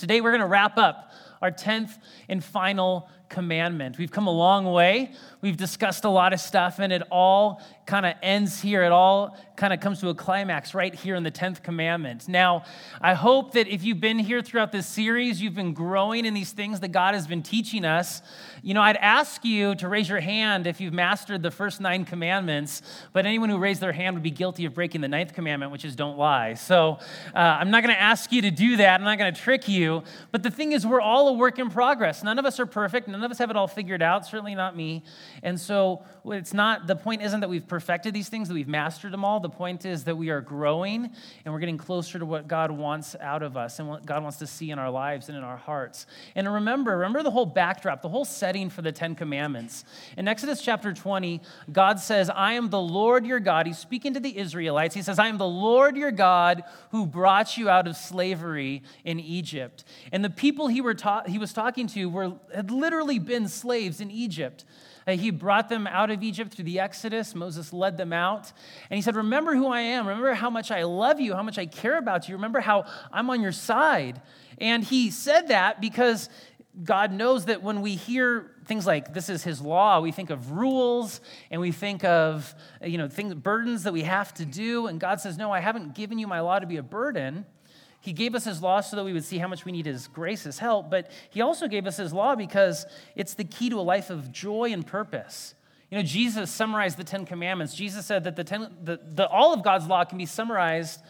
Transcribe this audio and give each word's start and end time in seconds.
Today 0.00 0.22
we're 0.22 0.30
going 0.30 0.40
to 0.40 0.46
wrap 0.46 0.78
up 0.78 1.12
our 1.42 1.50
10th 1.50 1.98
and 2.30 2.42
final 2.42 3.10
commandment. 3.28 3.98
We've 3.98 4.10
come 4.10 4.26
a 4.26 4.32
long 4.32 4.64
way. 4.64 5.12
We've 5.42 5.58
discussed 5.58 6.04
a 6.04 6.08
lot 6.08 6.32
of 6.32 6.40
stuff, 6.40 6.78
and 6.78 6.90
it 6.90 7.02
all 7.10 7.60
kind 7.90 8.06
of 8.06 8.14
ends 8.22 8.60
here. 8.60 8.84
It 8.84 8.92
all 8.92 9.36
kind 9.56 9.72
of 9.72 9.80
comes 9.80 9.98
to 10.00 10.08
a 10.10 10.14
climax 10.14 10.74
right 10.74 10.94
here 10.94 11.16
in 11.16 11.24
the 11.24 11.30
10th 11.30 11.62
commandment. 11.62 12.28
Now, 12.28 12.62
I 13.00 13.14
hope 13.14 13.52
that 13.54 13.66
if 13.66 13.82
you've 13.82 14.00
been 14.00 14.20
here 14.20 14.40
throughout 14.42 14.70
this 14.70 14.86
series, 14.86 15.42
you've 15.42 15.56
been 15.56 15.74
growing 15.74 16.24
in 16.24 16.32
these 16.32 16.52
things 16.52 16.80
that 16.80 16.92
God 16.92 17.14
has 17.14 17.26
been 17.26 17.42
teaching 17.42 17.84
us. 17.84 18.22
You 18.62 18.74
know, 18.74 18.80
I'd 18.80 18.96
ask 18.96 19.44
you 19.44 19.74
to 19.74 19.88
raise 19.88 20.08
your 20.08 20.20
hand 20.20 20.68
if 20.68 20.80
you've 20.80 20.94
mastered 20.94 21.42
the 21.42 21.50
first 21.50 21.80
nine 21.80 22.04
commandments, 22.04 22.80
but 23.12 23.26
anyone 23.26 23.50
who 23.50 23.58
raised 23.58 23.80
their 23.80 23.92
hand 23.92 24.14
would 24.14 24.22
be 24.22 24.30
guilty 24.30 24.66
of 24.66 24.72
breaking 24.72 25.00
the 25.00 25.08
ninth 25.08 25.34
commandment, 25.34 25.72
which 25.72 25.84
is 25.84 25.96
don't 25.96 26.16
lie. 26.16 26.54
So 26.54 26.98
uh, 27.34 27.38
I'm 27.38 27.72
not 27.72 27.82
going 27.82 27.94
to 27.94 28.00
ask 28.00 28.30
you 28.30 28.42
to 28.42 28.52
do 28.52 28.76
that. 28.76 29.00
I'm 29.00 29.04
not 29.04 29.18
going 29.18 29.34
to 29.34 29.40
trick 29.40 29.66
you. 29.66 30.04
But 30.30 30.44
the 30.44 30.50
thing 30.50 30.72
is, 30.72 30.86
we're 30.86 31.00
all 31.00 31.26
a 31.26 31.32
work 31.32 31.58
in 31.58 31.70
progress. 31.70 32.22
None 32.22 32.38
of 32.38 32.46
us 32.46 32.60
are 32.60 32.66
perfect. 32.66 33.08
None 33.08 33.24
of 33.24 33.30
us 33.32 33.38
have 33.38 33.50
it 33.50 33.56
all 33.56 33.68
figured 33.68 34.00
out, 34.00 34.26
certainly 34.26 34.54
not 34.54 34.76
me. 34.76 35.02
And 35.42 35.60
so 35.60 36.04
it's 36.24 36.54
not, 36.54 36.86
the 36.86 36.96
point 36.96 37.22
isn't 37.22 37.40
that 37.40 37.50
we've 37.50 37.66
perfected 37.66 37.79
these 38.12 38.28
things, 38.28 38.48
that 38.48 38.54
we've 38.54 38.68
mastered 38.68 39.12
them 39.12 39.24
all. 39.24 39.40
The 39.40 39.48
point 39.48 39.84
is 39.84 40.04
that 40.04 40.16
we 40.16 40.30
are 40.30 40.40
growing 40.40 41.10
and 41.44 41.54
we're 41.54 41.60
getting 41.60 41.78
closer 41.78 42.18
to 42.18 42.26
what 42.26 42.48
God 42.48 42.70
wants 42.70 43.16
out 43.20 43.42
of 43.42 43.56
us 43.56 43.78
and 43.78 43.88
what 43.88 44.06
God 44.06 44.22
wants 44.22 44.38
to 44.38 44.46
see 44.46 44.70
in 44.70 44.78
our 44.78 44.90
lives 44.90 45.28
and 45.28 45.36
in 45.36 45.44
our 45.44 45.56
hearts. 45.56 46.06
And 46.34 46.52
remember, 46.52 46.98
remember 46.98 47.22
the 47.22 47.30
whole 47.30 47.46
backdrop, 47.46 48.02
the 48.02 48.08
whole 48.08 48.24
setting 48.24 48.70
for 48.70 48.82
the 48.82 48.92
Ten 48.92 49.14
Commandments. 49.14 49.84
In 50.16 50.28
Exodus 50.28 50.62
chapter 50.62 50.92
20, 50.92 51.40
God 51.72 52.00
says, 52.00 52.30
I 52.30 52.54
am 52.54 52.70
the 52.70 52.80
Lord 52.80 53.26
your 53.26 53.40
God. 53.40 53.66
He's 53.66 53.78
speaking 53.78 54.14
to 54.14 54.20
the 54.20 54.36
Israelites. 54.36 54.94
He 54.94 55.02
says, 55.02 55.18
I 55.18 55.28
am 55.28 55.38
the 55.38 55.46
Lord 55.46 55.96
your 55.96 56.12
God 56.12 56.62
who 56.90 57.06
brought 57.06 57.56
you 57.56 57.68
out 57.68 57.86
of 57.86 57.96
slavery 57.96 58.82
in 59.04 59.20
Egypt. 59.20 59.84
And 60.12 60.24
the 60.24 60.30
people 60.30 60.68
he, 60.68 60.80
were 60.80 60.94
ta- 60.94 61.24
he 61.26 61.38
was 61.38 61.52
talking 61.52 61.86
to 61.88 62.08
were, 62.08 62.32
had 62.54 62.70
literally 62.70 63.18
been 63.18 63.48
slaves 63.48 64.00
in 64.00 64.10
Egypt. 64.10 64.64
He 65.16 65.30
brought 65.30 65.68
them 65.68 65.86
out 65.86 66.10
of 66.10 66.22
Egypt 66.22 66.54
through 66.54 66.64
the 66.64 66.80
Exodus. 66.80 67.34
Moses 67.34 67.72
led 67.72 67.96
them 67.96 68.12
out. 68.12 68.52
And 68.90 68.96
he 68.96 69.02
said, 69.02 69.16
Remember 69.16 69.54
who 69.54 69.68
I 69.68 69.80
am. 69.80 70.06
Remember 70.06 70.34
how 70.34 70.50
much 70.50 70.70
I 70.70 70.84
love 70.84 71.20
you, 71.20 71.34
how 71.34 71.42
much 71.42 71.58
I 71.58 71.66
care 71.66 71.98
about 71.98 72.28
you. 72.28 72.34
Remember 72.36 72.60
how 72.60 72.84
I'm 73.12 73.30
on 73.30 73.40
your 73.40 73.52
side. 73.52 74.20
And 74.58 74.84
he 74.84 75.10
said 75.10 75.48
that 75.48 75.80
because 75.80 76.28
God 76.84 77.12
knows 77.12 77.46
that 77.46 77.62
when 77.62 77.82
we 77.82 77.96
hear 77.96 78.52
things 78.66 78.86
like 78.86 79.12
this 79.12 79.28
is 79.28 79.42
his 79.42 79.60
law, 79.60 80.00
we 80.00 80.12
think 80.12 80.30
of 80.30 80.52
rules 80.52 81.20
and 81.50 81.60
we 81.60 81.72
think 81.72 82.04
of 82.04 82.54
you 82.84 82.98
know 82.98 83.08
things 83.08 83.34
burdens 83.34 83.82
that 83.82 83.92
we 83.92 84.02
have 84.02 84.32
to 84.34 84.44
do 84.44 84.86
and 84.86 85.00
God 85.00 85.20
says, 85.20 85.36
"No, 85.36 85.50
I 85.50 85.60
haven't 85.60 85.94
given 85.94 86.18
you 86.18 86.26
my 86.26 86.40
law 86.40 86.58
to 86.58 86.66
be 86.66 86.76
a 86.76 86.82
burden." 86.82 87.44
He 88.00 88.12
gave 88.12 88.34
us 88.34 88.44
his 88.44 88.62
law 88.62 88.80
so 88.80 88.96
that 88.96 89.04
we 89.04 89.12
would 89.12 89.24
see 89.24 89.38
how 89.38 89.48
much 89.48 89.64
we 89.64 89.72
need 89.72 89.86
his 89.86 90.08
grace, 90.08 90.44
his 90.44 90.58
help, 90.58 90.90
but 90.90 91.10
he 91.28 91.42
also 91.42 91.68
gave 91.68 91.86
us 91.86 91.98
his 91.98 92.12
law 92.12 92.34
because 92.34 92.86
it's 93.14 93.34
the 93.34 93.44
key 93.44 93.68
to 93.70 93.78
a 93.78 93.82
life 93.82 94.08
of 94.08 94.32
joy 94.32 94.72
and 94.72 94.86
purpose. 94.86 95.54
You 95.90 95.98
know, 95.98 96.04
Jesus 96.04 96.50
summarized 96.50 96.96
the 96.96 97.04
Ten 97.04 97.26
Commandments. 97.26 97.74
Jesus 97.74 98.06
said 98.06 98.24
that 98.24 98.36
the, 98.36 98.44
ten, 98.44 98.74
the, 98.82 99.00
the 99.14 99.28
all 99.28 99.52
of 99.52 99.62
God's 99.62 99.86
law 99.86 100.04
can 100.04 100.18
be 100.18 100.26
summarized 100.26 101.00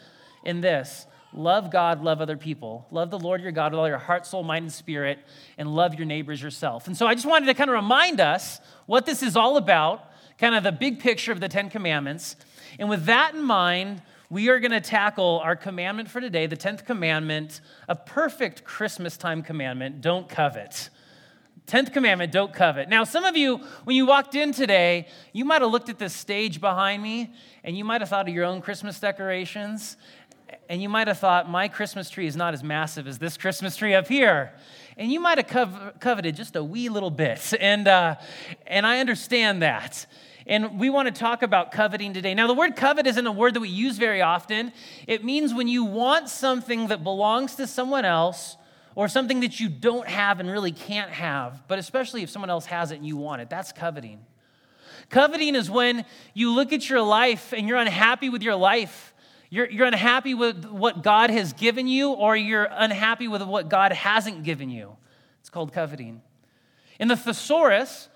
in 0.44 0.60
this 0.60 1.06
love 1.32 1.70
God, 1.70 2.02
love 2.02 2.20
other 2.20 2.36
people. 2.36 2.86
Love 2.90 3.10
the 3.10 3.18
Lord 3.18 3.40
your 3.40 3.52
God 3.52 3.72
with 3.72 3.78
all 3.78 3.86
your 3.86 3.98
heart, 3.98 4.26
soul, 4.26 4.42
mind, 4.42 4.64
and 4.64 4.72
spirit, 4.72 5.18
and 5.58 5.72
love 5.72 5.94
your 5.94 6.06
neighbors 6.06 6.42
yourself. 6.42 6.88
And 6.88 6.96
so 6.96 7.06
I 7.06 7.14
just 7.14 7.26
wanted 7.26 7.46
to 7.46 7.54
kind 7.54 7.70
of 7.70 7.74
remind 7.74 8.20
us 8.20 8.60
what 8.86 9.06
this 9.06 9.22
is 9.22 9.36
all 9.36 9.56
about, 9.56 10.10
kind 10.38 10.56
of 10.56 10.64
the 10.64 10.72
big 10.72 10.98
picture 10.98 11.30
of 11.30 11.38
the 11.38 11.48
Ten 11.48 11.70
Commandments. 11.70 12.34
And 12.78 12.88
with 12.88 13.04
that 13.04 13.34
in 13.34 13.42
mind, 13.42 14.02
we 14.30 14.48
are 14.48 14.60
going 14.60 14.70
to 14.70 14.80
tackle 14.80 15.40
our 15.42 15.56
commandment 15.56 16.08
for 16.08 16.20
today, 16.20 16.46
the 16.46 16.56
10th 16.56 16.86
commandment, 16.86 17.60
a 17.88 17.96
perfect 17.96 18.62
Christmas 18.62 19.16
time 19.16 19.42
commandment 19.42 20.00
don't 20.00 20.28
covet. 20.28 20.88
10th 21.66 21.92
commandment, 21.92 22.32
don't 22.32 22.52
covet. 22.52 22.88
Now, 22.88 23.02
some 23.02 23.24
of 23.24 23.36
you, 23.36 23.58
when 23.84 23.96
you 23.96 24.06
walked 24.06 24.36
in 24.36 24.52
today, 24.52 25.08
you 25.32 25.44
might 25.44 25.62
have 25.62 25.70
looked 25.70 25.88
at 25.88 25.98
this 25.98 26.14
stage 26.14 26.60
behind 26.60 27.02
me 27.02 27.32
and 27.64 27.76
you 27.76 27.84
might 27.84 28.00
have 28.00 28.08
thought 28.08 28.28
of 28.28 28.34
your 28.34 28.44
own 28.44 28.60
Christmas 28.60 29.00
decorations. 29.00 29.96
And 30.68 30.80
you 30.80 30.88
might 30.88 31.08
have 31.08 31.18
thought, 31.18 31.50
my 31.50 31.68
Christmas 31.68 32.08
tree 32.08 32.26
is 32.26 32.36
not 32.36 32.54
as 32.54 32.62
massive 32.62 33.06
as 33.06 33.18
this 33.18 33.36
Christmas 33.36 33.76
tree 33.76 33.94
up 33.94 34.08
here. 34.08 34.52
And 34.96 35.12
you 35.12 35.20
might 35.20 35.38
have 35.38 35.94
coveted 36.00 36.36
just 36.36 36.54
a 36.54 36.62
wee 36.62 36.88
little 36.88 37.10
bit. 37.10 37.52
And, 37.60 37.86
uh, 37.86 38.16
and 38.66 38.86
I 38.86 39.00
understand 39.00 39.62
that. 39.62 40.06
And 40.46 40.78
we 40.78 40.90
want 40.90 41.06
to 41.06 41.18
talk 41.18 41.42
about 41.42 41.70
coveting 41.70 42.14
today. 42.14 42.34
Now, 42.34 42.46
the 42.46 42.54
word 42.54 42.76
covet 42.76 43.06
isn't 43.06 43.26
a 43.26 43.32
word 43.32 43.54
that 43.54 43.60
we 43.60 43.68
use 43.68 43.98
very 43.98 44.22
often. 44.22 44.72
It 45.06 45.24
means 45.24 45.52
when 45.52 45.68
you 45.68 45.84
want 45.84 46.28
something 46.28 46.88
that 46.88 47.04
belongs 47.04 47.56
to 47.56 47.66
someone 47.66 48.04
else 48.04 48.56
or 48.94 49.08
something 49.08 49.40
that 49.40 49.60
you 49.60 49.68
don't 49.68 50.08
have 50.08 50.40
and 50.40 50.50
really 50.50 50.72
can't 50.72 51.10
have, 51.10 51.62
but 51.68 51.78
especially 51.78 52.22
if 52.22 52.30
someone 52.30 52.50
else 52.50 52.66
has 52.66 52.90
it 52.90 52.96
and 52.96 53.06
you 53.06 53.16
want 53.16 53.42
it. 53.42 53.48
That's 53.48 53.72
coveting. 53.72 54.20
Coveting 55.08 55.54
is 55.54 55.70
when 55.70 56.04
you 56.34 56.52
look 56.52 56.72
at 56.72 56.88
your 56.88 57.00
life 57.02 57.52
and 57.52 57.68
you're 57.68 57.78
unhappy 57.78 58.28
with 58.28 58.42
your 58.42 58.56
life. 58.56 59.14
You're, 59.48 59.68
you're 59.68 59.86
unhappy 59.86 60.34
with 60.34 60.64
what 60.64 61.02
God 61.02 61.30
has 61.30 61.52
given 61.52 61.88
you, 61.88 62.10
or 62.10 62.36
you're 62.36 62.68
unhappy 62.70 63.26
with 63.26 63.42
what 63.42 63.68
God 63.68 63.92
hasn't 63.92 64.44
given 64.44 64.70
you. 64.70 64.96
It's 65.40 65.50
called 65.50 65.72
coveting. 65.72 66.22
In 67.00 67.08
the 67.08 67.16
thesaurus, 67.16 68.09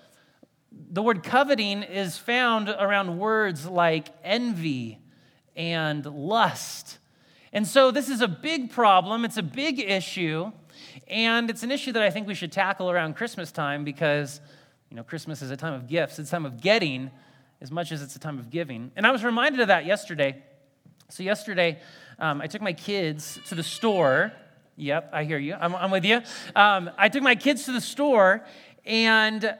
the 0.91 1.01
word 1.01 1.23
coveting 1.23 1.83
is 1.83 2.17
found 2.17 2.69
around 2.69 3.17
words 3.19 3.65
like 3.65 4.09
envy 4.23 4.99
and 5.55 6.05
lust. 6.05 6.99
And 7.53 7.67
so 7.67 7.91
this 7.91 8.09
is 8.09 8.21
a 8.21 8.27
big 8.27 8.71
problem, 8.71 9.25
it's 9.25 9.37
a 9.37 9.43
big 9.43 9.79
issue, 9.79 10.51
and 11.07 11.49
it's 11.49 11.63
an 11.63 11.71
issue 11.71 11.91
that 11.93 12.03
I 12.03 12.09
think 12.09 12.27
we 12.27 12.33
should 12.33 12.51
tackle 12.51 12.91
around 12.91 13.15
Christmas 13.15 13.51
time 13.51 13.83
because 13.83 14.41
you 14.89 14.97
know 14.97 15.03
Christmas 15.03 15.41
is 15.41 15.51
a 15.51 15.57
time 15.57 15.73
of 15.73 15.87
gifts, 15.87 16.19
it's 16.19 16.29
a 16.29 16.31
time 16.31 16.45
of 16.45 16.59
getting 16.59 17.11
as 17.61 17.71
much 17.71 17.91
as 17.91 18.01
it's 18.01 18.15
a 18.15 18.19
time 18.19 18.37
of 18.37 18.49
giving. 18.49 18.91
And 18.95 19.07
I 19.07 19.11
was 19.11 19.23
reminded 19.23 19.61
of 19.61 19.69
that 19.69 19.85
yesterday. 19.85 20.43
So 21.09 21.23
yesterday, 21.23 21.79
um, 22.19 22.41
I 22.41 22.47
took 22.47 22.61
my 22.61 22.73
kids 22.73 23.39
to 23.47 23.55
the 23.55 23.63
store. 23.63 24.33
Yep, 24.75 25.11
I 25.13 25.23
hear 25.23 25.37
you. 25.37 25.53
I'm, 25.53 25.73
I'm 25.75 25.91
with 25.91 26.03
you. 26.03 26.21
Um, 26.55 26.89
I 26.97 27.09
took 27.09 27.23
my 27.23 27.35
kids 27.35 27.65
to 27.65 27.71
the 27.71 27.79
store, 27.79 28.45
and 28.85 29.55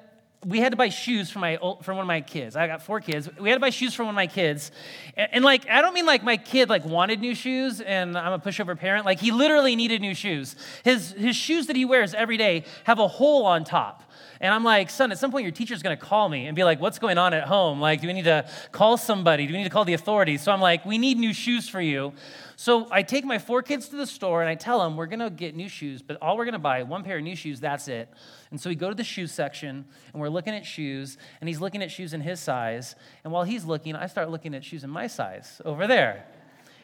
we 0.45 0.59
had 0.59 0.71
to 0.71 0.77
buy 0.77 0.89
shoes 0.89 1.31
for 1.31 1.39
my 1.39 1.57
for 1.57 1.93
one 1.93 2.01
of 2.01 2.07
my 2.07 2.21
kids. 2.21 2.55
I 2.55 2.67
got 2.67 2.81
four 2.81 3.01
kids. 3.01 3.27
We 3.39 3.49
had 3.49 3.55
to 3.55 3.59
buy 3.59 3.71
shoes 3.71 3.95
for 3.95 4.03
one 4.03 4.11
of 4.11 4.15
my 4.15 4.27
kids, 4.27 4.71
and, 5.17 5.29
and, 5.33 5.45
like 5.45 5.67
I 5.67 5.81
don't 5.81 5.93
mean 5.93 6.05
like 6.05 6.23
my 6.23 6.37
kid 6.37 6.69
like 6.69 6.85
wanted 6.85 7.19
new 7.19 7.33
shoes, 7.33 7.81
and 7.81 8.15
I'm 8.17 8.33
a 8.33 8.39
pushover 8.39 8.77
parent. 8.77 9.05
Like 9.05 9.19
he 9.19 9.31
literally 9.31 9.75
needed 9.75 10.01
new 10.01 10.13
shoes. 10.13 10.55
His 10.83 11.11
his 11.13 11.35
shoes 11.35 11.67
that 11.67 11.75
he 11.75 11.83
wears 11.83 12.13
every 12.13 12.37
day 12.37 12.65
have 12.83 12.99
a 12.99 13.07
hole 13.07 13.45
on 13.45 13.63
top. 13.63 14.03
And 14.41 14.53
I'm 14.53 14.63
like, 14.63 14.89
son, 14.89 15.11
at 15.11 15.17
some 15.17 15.31
point 15.31 15.43
your 15.43 15.51
teacher's 15.51 15.81
gonna 15.81 15.97
call 15.97 16.29
me 16.29 16.45
and 16.45 16.55
be 16.55 16.63
like, 16.63 16.79
what's 16.79 16.99
going 16.99 17.17
on 17.17 17.33
at 17.33 17.47
home? 17.47 17.79
Like, 17.79 18.01
do 18.01 18.07
we 18.07 18.13
need 18.13 18.25
to 18.25 18.47
call 18.71 18.97
somebody? 18.97 19.47
Do 19.47 19.53
we 19.53 19.57
need 19.59 19.63
to 19.63 19.69
call 19.69 19.85
the 19.85 19.93
authorities? 19.93 20.43
So 20.43 20.51
I'm 20.51 20.61
like, 20.61 20.85
we 20.85 20.97
need 20.97 21.17
new 21.17 21.33
shoes 21.33 21.67
for 21.67 21.81
you. 21.81 22.13
So 22.57 22.87
I 22.89 23.03
take 23.03 23.25
my 23.25 23.37
four 23.37 23.61
kids 23.61 23.89
to 23.89 23.97
the 23.97 24.07
store 24.07 24.41
and 24.41 24.49
I 24.49 24.55
tell 24.55 24.79
them 24.79 24.95
we're 24.95 25.07
gonna 25.07 25.29
get 25.29 25.55
new 25.55 25.67
shoes, 25.67 26.01
but 26.01 26.17
all 26.21 26.37
we're 26.37 26.45
gonna 26.45 26.59
buy 26.59 26.83
one 26.83 27.03
pair 27.03 27.17
of 27.17 27.23
new 27.23 27.35
shoes, 27.35 27.59
that's 27.59 27.87
it. 27.87 28.09
And 28.51 28.59
so 28.59 28.69
we 28.69 28.75
go 28.75 28.89
to 28.89 28.95
the 28.95 29.03
shoe 29.03 29.27
section 29.27 29.85
and 30.13 30.21
we're 30.21 30.29
looking 30.29 30.53
at 30.53 30.65
shoes, 30.65 31.17
and 31.41 31.49
he's 31.49 31.59
looking 31.59 31.83
at 31.83 31.91
shoes 31.91 32.13
in 32.13 32.21
his 32.21 32.39
size. 32.39 32.95
And 33.23 33.33
while 33.33 33.43
he's 33.43 33.65
looking, 33.65 33.95
I 33.95 34.07
start 34.07 34.29
looking 34.29 34.55
at 34.55 34.63
shoes 34.63 34.83
in 34.83 34.89
my 34.89 35.07
size 35.07 35.61
over 35.65 35.85
there. 35.85 36.25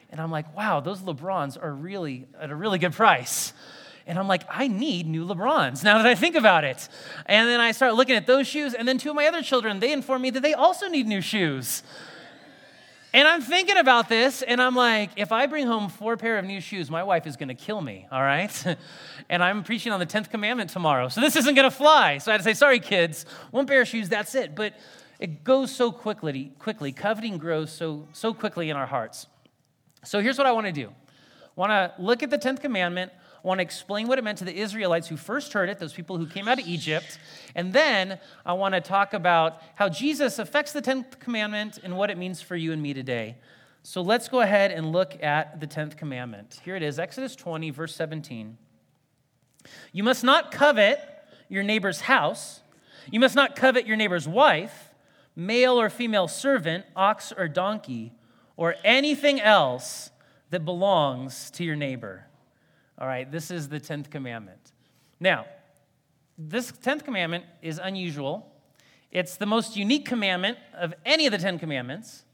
And 0.09 0.19
I'm 0.19 0.31
like, 0.31 0.55
wow, 0.55 0.81
those 0.81 0.99
LeBrons 1.01 1.61
are 1.61 1.73
really 1.73 2.27
at 2.39 2.49
a 2.51 2.55
really 2.55 2.79
good 2.79 2.91
price. 2.93 3.53
And 4.05 4.19
I'm 4.19 4.27
like, 4.27 4.43
I 4.49 4.67
need 4.67 5.07
new 5.07 5.25
LeBrons 5.25 5.83
now 5.83 5.97
that 5.99 6.07
I 6.07 6.15
think 6.15 6.35
about 6.35 6.65
it. 6.65 6.89
And 7.27 7.47
then 7.47 7.61
I 7.61 7.71
start 7.71 7.93
looking 7.93 8.15
at 8.15 8.27
those 8.27 8.45
shoes, 8.45 8.73
and 8.73 8.85
then 8.87 8.97
two 8.97 9.11
of 9.11 9.15
my 9.15 9.27
other 9.27 9.41
children, 9.41 9.79
they 9.79 9.93
inform 9.93 10.23
me 10.23 10.31
that 10.31 10.41
they 10.41 10.53
also 10.53 10.89
need 10.89 11.07
new 11.07 11.21
shoes. 11.21 11.83
And 13.13 13.27
I'm 13.27 13.41
thinking 13.41 13.75
about 13.75 14.07
this, 14.07 14.41
and 14.41 14.61
I'm 14.61 14.75
like, 14.75 15.11
if 15.17 15.33
I 15.33 15.45
bring 15.45 15.67
home 15.67 15.89
four 15.89 16.15
pair 16.15 16.37
of 16.37 16.45
new 16.45 16.61
shoes, 16.61 16.89
my 16.89 17.03
wife 17.03 17.27
is 17.27 17.35
going 17.35 17.49
to 17.49 17.55
kill 17.55 17.81
me, 17.81 18.07
all 18.09 18.21
right? 18.21 18.77
and 19.29 19.43
I'm 19.43 19.63
preaching 19.63 19.91
on 19.91 19.99
the 19.99 20.05
10th 20.05 20.29
commandment 20.29 20.69
tomorrow, 20.69 21.09
so 21.09 21.19
this 21.19 21.35
isn't 21.35 21.55
going 21.55 21.69
to 21.69 21.75
fly. 21.75 22.19
So 22.19 22.31
I 22.31 22.33
had 22.33 22.37
to 22.37 22.43
say, 22.45 22.53
sorry, 22.53 22.79
kids, 22.79 23.25
one 23.51 23.67
pair 23.67 23.81
of 23.81 23.89
shoes, 23.89 24.07
that's 24.07 24.33
it. 24.33 24.55
But 24.55 24.75
it 25.19 25.43
goes 25.43 25.75
so 25.75 25.91
quickly, 25.91 26.53
quickly. 26.57 26.93
Coveting 26.93 27.37
grows 27.37 27.69
so, 27.71 28.07
so 28.13 28.33
quickly 28.33 28.69
in 28.69 28.77
our 28.77 28.87
hearts. 28.87 29.27
So 30.05 30.21
here's 30.21 30.37
what 30.37 30.47
I 30.47 30.53
want 30.53 30.67
to 30.67 30.71
do. 30.71 30.87
I 30.87 31.59
want 31.59 31.71
to 31.71 31.93
look 32.01 32.23
at 32.23 32.29
the 32.29 32.37
10th 32.37 32.61
commandment 32.61 33.11
I 33.43 33.47
want 33.47 33.57
to 33.57 33.63
explain 33.63 34.07
what 34.07 34.19
it 34.19 34.23
meant 34.23 34.37
to 34.39 34.45
the 34.45 34.55
Israelites 34.55 35.07
who 35.07 35.17
first 35.17 35.51
heard 35.53 35.67
it, 35.67 35.79
those 35.79 35.93
people 35.93 36.17
who 36.17 36.27
came 36.27 36.47
out 36.47 36.59
of 36.59 36.67
Egypt. 36.67 37.17
And 37.55 37.73
then 37.73 38.19
I 38.45 38.53
want 38.53 38.75
to 38.75 38.81
talk 38.81 39.13
about 39.13 39.61
how 39.73 39.89
Jesus 39.89 40.37
affects 40.37 40.73
the 40.73 40.81
10th 40.81 41.19
commandment 41.19 41.79
and 41.83 41.97
what 41.97 42.11
it 42.11 42.17
means 42.19 42.41
for 42.41 42.55
you 42.55 42.71
and 42.71 42.81
me 42.81 42.93
today. 42.93 43.37
So 43.81 44.03
let's 44.03 44.27
go 44.27 44.41
ahead 44.41 44.69
and 44.69 44.91
look 44.91 45.21
at 45.23 45.59
the 45.59 45.65
10th 45.65 45.97
commandment. 45.97 46.61
Here 46.63 46.75
it 46.75 46.83
is 46.83 46.99
Exodus 46.99 47.35
20, 47.35 47.71
verse 47.71 47.95
17. 47.95 48.57
You 49.91 50.03
must 50.03 50.23
not 50.23 50.51
covet 50.51 50.99
your 51.49 51.63
neighbor's 51.63 52.01
house, 52.01 52.61
you 53.09 53.19
must 53.19 53.35
not 53.35 53.55
covet 53.55 53.87
your 53.87 53.97
neighbor's 53.97 54.27
wife, 54.27 54.91
male 55.35 55.79
or 55.79 55.89
female 55.89 56.27
servant, 56.27 56.85
ox 56.95 57.33
or 57.35 57.47
donkey, 57.47 58.13
or 58.55 58.75
anything 58.83 59.41
else 59.41 60.11
that 60.51 60.63
belongs 60.63 61.49
to 61.51 61.63
your 61.63 61.75
neighbor. 61.75 62.27
All 63.01 63.07
right, 63.07 63.29
this 63.31 63.49
is 63.49 63.67
the 63.67 63.79
10th 63.79 64.11
commandment. 64.11 64.73
Now, 65.19 65.47
this 66.37 66.71
10th 66.71 67.03
commandment 67.03 67.45
is 67.63 67.79
unusual. 67.81 68.53
It's 69.11 69.37
the 69.37 69.47
most 69.47 69.75
unique 69.75 70.05
commandment 70.05 70.59
of 70.75 70.93
any 71.03 71.25
of 71.25 71.31
the 71.31 71.39
10 71.39 71.57
commandments. 71.57 72.25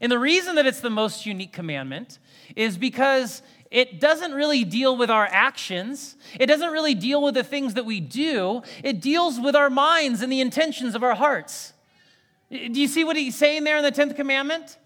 And 0.00 0.10
the 0.10 0.18
reason 0.18 0.56
that 0.56 0.66
it's 0.66 0.80
the 0.80 0.90
most 0.90 1.24
unique 1.24 1.52
commandment 1.52 2.18
is 2.56 2.76
because 2.76 3.42
it 3.70 4.00
doesn't 4.00 4.32
really 4.32 4.64
deal 4.64 4.96
with 4.96 5.08
our 5.08 5.28
actions. 5.30 6.16
It 6.40 6.46
doesn't 6.46 6.72
really 6.72 6.96
deal 6.96 7.22
with 7.22 7.34
the 7.34 7.44
things 7.44 7.74
that 7.74 7.86
we 7.86 8.00
do. 8.00 8.62
It 8.82 9.00
deals 9.00 9.38
with 9.38 9.54
our 9.54 9.70
minds 9.70 10.20
and 10.20 10.32
the 10.32 10.40
intentions 10.40 10.96
of 10.96 11.04
our 11.04 11.14
hearts. 11.14 11.74
Do 12.50 12.58
you 12.58 12.88
see 12.88 13.04
what 13.04 13.14
he's 13.14 13.36
saying 13.36 13.62
there 13.62 13.76
in 13.76 13.84
the 13.84 13.92
10th 13.92 14.16
commandment? 14.16 14.78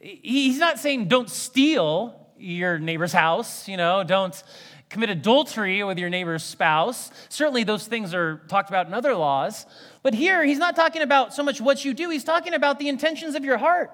He's 0.00 0.58
not 0.58 0.78
saying 0.78 1.08
don't 1.08 1.28
steal 1.28 2.25
your 2.38 2.78
neighbor's 2.78 3.12
house, 3.12 3.68
you 3.68 3.76
know, 3.76 4.04
don't 4.04 4.42
commit 4.88 5.10
adultery 5.10 5.82
with 5.82 5.98
your 5.98 6.10
neighbor's 6.10 6.42
spouse. 6.42 7.10
Certainly, 7.28 7.64
those 7.64 7.86
things 7.86 8.14
are 8.14 8.42
talked 8.48 8.68
about 8.68 8.86
in 8.86 8.94
other 8.94 9.14
laws. 9.14 9.66
But 10.02 10.14
here, 10.14 10.44
he's 10.44 10.58
not 10.58 10.76
talking 10.76 11.02
about 11.02 11.34
so 11.34 11.42
much 11.42 11.60
what 11.60 11.84
you 11.84 11.94
do, 11.94 12.10
he's 12.10 12.24
talking 12.24 12.54
about 12.54 12.78
the 12.78 12.88
intentions 12.88 13.34
of 13.34 13.44
your 13.44 13.58
heart. 13.58 13.90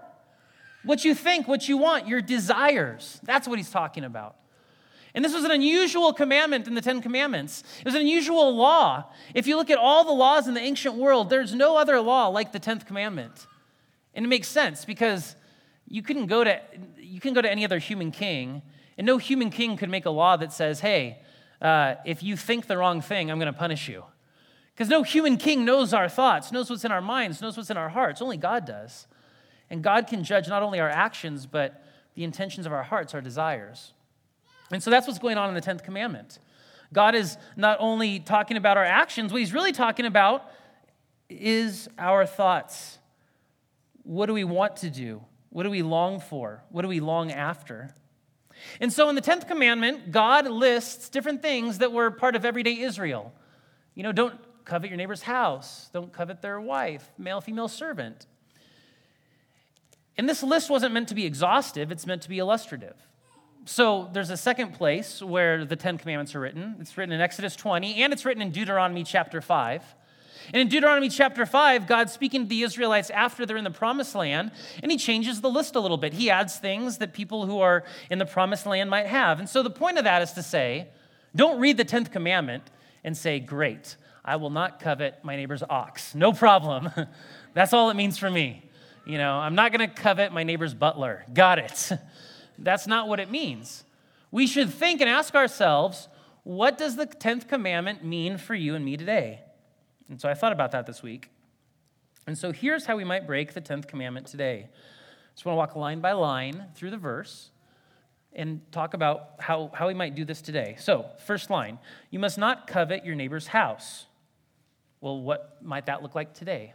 What 0.85 1.05
you 1.05 1.15
think, 1.15 1.47
what 1.47 1.69
you 1.69 1.77
want, 1.77 2.09
your 2.09 2.21
desires. 2.21 3.21
That's 3.23 3.47
what 3.47 3.59
he's 3.59 3.71
talking 3.71 4.05
about. 4.05 4.37
And 5.15 5.25
this 5.25 5.35
was 5.35 5.45
an 5.45 5.51
unusual 5.51 6.13
commandment 6.13 6.67
in 6.67 6.75
the 6.75 6.81
Ten 6.81 7.03
Commandments. 7.03 7.63
It 7.79 7.85
was 7.85 7.95
an 7.95 8.01
unusual 8.01 8.57
law. 8.57 9.05
If 9.35 9.47
you 9.47 9.57
look 9.57 9.71
at 9.71 9.79
all 9.79 10.05
the 10.05 10.13
laws 10.13 10.49
in 10.49 10.55
the 10.55 10.61
ancient 10.61 10.95
world, 10.95 11.29
there's 11.29 11.55
no 11.55 11.77
other 11.77 12.01
law 12.01 12.29
like 12.29 12.53
the 12.53 12.59
Tenth 12.59 12.87
Commandment. 12.87 13.47
And 14.15 14.25
it 14.25 14.29
makes 14.29 14.49
sense 14.49 14.85
because 14.85 15.37
you 15.87 16.03
couldn't 16.03 16.27
go 16.27 16.45
to 16.45 16.61
you 17.13 17.21
can 17.21 17.35
go 17.35 17.43
to 17.43 17.51
any 17.51 17.63
other 17.63 17.79
human 17.79 18.11
king, 18.11 18.63
and 18.97 19.07
no 19.07 19.19
human 19.19 19.51
king 19.51 19.77
could 19.77 19.91
make 19.91 20.07
a 20.07 20.11
law 20.11 20.35
that 20.39 20.51
says, 20.51 20.81
"Hey, 20.81 21.21
uh, 21.61 21.97
if 22.07 22.23
you 22.23 22.39
think 22.39 22.67
the 22.67 22.79
wrong 22.79 23.03
thing, 23.03 23.31
I'm 23.31 23.39
going 23.39 23.53
to 23.53 23.59
punish 23.59 23.87
you." 23.87 24.05
Because 24.75 24.89
no 24.89 25.03
human 25.03 25.37
king 25.37 25.67
knows 25.67 25.93
our 25.93 26.09
thoughts, 26.09 26.51
knows 26.51 26.71
what's 26.71 26.87
in 26.87 26.91
our 26.91 27.03
minds, 27.03 27.43
knows 27.43 27.59
what's 27.59 27.69
in 27.69 27.77
our 27.77 27.91
hearts. 27.91 28.23
Only 28.23 28.39
God 28.39 28.65
does. 28.65 29.07
And 29.69 29.83
God 29.83 30.07
can 30.07 30.25
judge 30.25 30.49
not 30.49 30.63
only 30.63 30.81
our 30.81 30.89
actions, 30.89 31.45
but 31.45 31.85
the 32.15 32.25
intentions 32.25 32.65
of 32.65 32.73
our 32.73 32.83
hearts, 32.83 33.13
our 33.13 33.21
desires. 33.21 33.93
And 34.71 34.83
so 34.83 34.91
that's 34.91 35.07
what's 35.07 35.19
going 35.19 35.37
on 35.37 35.51
in 35.51 35.55
the 35.55 35.61
10th 35.61 35.85
commandment. 35.85 36.39
God 36.95 37.15
is 37.15 37.37
not 37.57 37.77
only 37.81 38.21
talking 38.21 38.57
about 38.57 38.79
our 38.79 38.85
actions, 38.85 39.33
what 39.33 39.39
he's 39.39 39.53
really 39.53 39.73
talking 39.73 40.07
about 40.07 40.51
is 41.29 41.89
our 41.99 42.25
thoughts. 42.25 42.99
What 44.03 44.27
do 44.27 44.33
we 44.33 44.45
want 44.45 44.77
to 44.77 44.91
do? 44.91 45.23
What 45.53 45.65
do 45.65 45.71
we 45.71 45.83
long 45.83 46.19
for? 46.19 46.65
What 46.71 46.83
do 46.83 46.89
we 46.89 47.01
long 47.01 47.31
after? 47.31 47.95
And 48.81 48.93
so 48.93 49.09
in 49.09 49.15
the 49.15 49.23
10th 49.23 49.47
commandment, 49.47 50.11
God 50.11 50.49
lists 50.49 51.09
different 51.11 51.43
things 51.43 51.79
that 51.79 51.93
were 51.93 52.11
part 52.11 52.37
of 52.37 52.45
everyday 52.45 52.81
Israel. 52.81 53.33
You 53.95 54.03
know, 54.03 54.13
don't 54.13 54.39
covet 54.65 54.89
your 54.89 54.97
neighbor's 54.97 55.23
house, 55.23 55.91
don't 55.93 56.13
covet 56.13 56.41
their 56.41 56.61
wife, 56.61 57.11
male, 57.19 57.41
female 57.41 57.69
servant. 57.69 58.27
And 60.17 60.29
this 60.29 60.43
list 60.43 60.71
wasn't 60.71 60.95
meant 60.95 61.09
to 61.09 61.15
be 61.15 61.27
exhaustive, 61.27 61.93
it's 61.93 62.07
meant 62.07 62.23
to 62.23 62.29
be 62.29 62.39
illustrative. 62.39 62.97
So 63.65 64.09
there's 64.13 64.31
a 64.31 64.37
second 64.37 64.73
place 64.73 65.23
where 65.23 65.65
the 65.65 65.77
Ten 65.77 65.99
Commandments 65.99 66.35
are 66.35 66.41
written. 66.41 66.77
It's 66.81 66.97
written 66.97 67.13
in 67.13 67.21
Exodus 67.21 67.55
20, 67.57 68.03
and 68.03 68.13
it's 68.13 68.25
written 68.25 68.43
in 68.43 68.51
Deuteronomy 68.51 69.05
chapter 69.05 69.41
5. 69.41 69.83
And 70.49 70.61
in 70.61 70.69
Deuteronomy 70.69 71.09
chapter 71.09 71.47
5, 71.47 71.87
God's 71.87 72.13
speaking 72.13 72.43
to 72.43 72.49
the 72.49 72.63
Israelites 72.63 73.11
after 73.11 73.47
they're 73.47 73.57
in 73.57 73.65
the 73.65 73.71
promised 73.71 74.15
land, 74.15 74.51
and 74.83 74.91
he 74.91 74.99
changes 74.99 75.41
the 75.41 75.51
list 75.51 75.75
a 75.75 75.81
little 75.81 75.97
bit. 75.97 76.13
He 76.13 76.31
adds 76.31 76.57
things 76.57 76.99
that 76.99 77.13
people 77.13 77.47
who 77.47 77.61
are 77.61 77.85
in 78.11 78.19
the 78.19 78.27
promised 78.27 78.67
land 78.67 78.91
might 78.91 79.07
have. 79.07 79.39
And 79.39 79.49
so 79.49 79.63
the 79.63 79.71
point 79.71 79.99
of 79.99 80.05
that 80.05 80.23
is 80.23 80.33
to 80.33 80.43
say, 80.43 80.89
don't 81.35 81.61
read 81.61 81.77
the 81.77 81.85
10th 81.85 82.11
commandment 82.11 82.65
and 83.05 83.17
say, 83.17 83.41
Great, 83.41 83.97
I 84.25 84.37
will 84.37 84.51
not 84.51 84.81
covet 84.81 85.25
my 85.25 85.37
neighbor's 85.37 85.63
ox. 85.63 86.15
No 86.15 86.33
problem. 86.33 86.91
That's 87.55 87.73
all 87.73 87.91
it 87.91 87.95
means 87.95 88.19
for 88.19 88.31
me. 88.31 88.69
You 89.05 89.19
know, 89.19 89.35
I'm 89.35 89.55
not 89.55 89.73
going 89.73 89.89
to 89.89 89.95
covet 89.95 90.33
my 90.33 90.45
neighbor's 90.45 90.75
butler. 90.75 91.25
Got 91.33 91.59
it. 91.59 91.91
That's 92.59 92.87
not 92.87 93.09
what 93.09 93.19
it 93.19 93.31
means. 93.31 93.85
We 94.31 94.47
should 94.47 94.71
think 94.73 95.01
and 95.01 95.11
ask 95.11 95.35
ourselves, 95.35 96.09
what 96.45 96.79
does 96.79 96.97
the 96.97 97.07
10th 97.07 97.49
commandment 97.49 98.05
mean 98.05 98.39
for 98.39 98.55
you 98.55 98.75
and 98.75 98.85
me 98.85 98.97
today? 98.97 99.41
And 100.09 100.21
so 100.21 100.29
I 100.29 100.35
thought 100.35 100.53
about 100.53 100.73
that 100.73 100.87
this 100.87 101.03
week. 101.03 101.31
And 102.27 102.37
so 102.37 102.53
here's 102.53 102.87
how 102.87 102.97
we 102.97 103.05
might 103.05 103.27
break 103.27 103.55
the 103.55 103.61
10th 103.61 103.89
commandment 103.89 104.27
today. 104.27 104.69
I 104.69 105.35
just 105.35 105.45
want 105.45 105.55
to 105.55 105.59
walk 105.59 105.77
line 105.77 106.01
by 106.01 106.13
line 106.13 106.67
through 106.75 106.91
the 106.91 106.99
verse 106.99 107.51
and 108.35 108.61
talk 108.73 108.95
about 108.95 109.35
how, 109.41 109.71
how 109.75 109.89
we 109.89 109.95
might 109.95 110.15
do 110.15 110.25
this 110.25 110.41
today. 110.41 110.77
So, 110.79 111.07
first 111.27 111.51
line 111.51 111.79
you 112.11 112.19
must 112.19 112.39
not 112.39 112.67
covet 112.67 113.05
your 113.05 113.15
neighbor's 113.15 113.49
house. 113.49 114.07
Well, 115.01 115.21
what 115.21 115.59
might 115.63 115.87
that 115.87 116.03
look 116.03 116.15
like 116.15 116.33
today? 116.33 116.75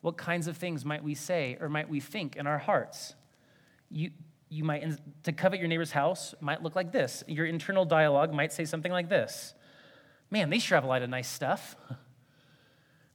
What 0.00 0.16
kinds 0.16 0.48
of 0.48 0.56
things 0.56 0.84
might 0.84 1.04
we 1.04 1.14
say 1.14 1.56
or 1.60 1.68
might 1.68 1.88
we 1.88 2.00
think 2.00 2.36
in 2.36 2.46
our 2.46 2.58
hearts? 2.58 3.14
You, 3.88 4.10
you 4.48 4.64
might, 4.64 4.84
to 5.22 5.32
covet 5.32 5.60
your 5.60 5.68
neighbor's 5.68 5.92
house 5.92 6.34
might 6.40 6.62
look 6.62 6.74
like 6.74 6.92
this. 6.92 7.22
Your 7.26 7.46
internal 7.46 7.84
dialogue 7.84 8.34
might 8.34 8.52
say 8.52 8.64
something 8.64 8.92
like 8.92 9.08
this 9.08 9.54
Man, 10.30 10.50
they 10.50 10.58
sure 10.58 10.76
have 10.76 10.84
a 10.84 10.88
lot 10.88 11.02
of 11.02 11.10
nice 11.10 11.28
stuff. 11.28 11.76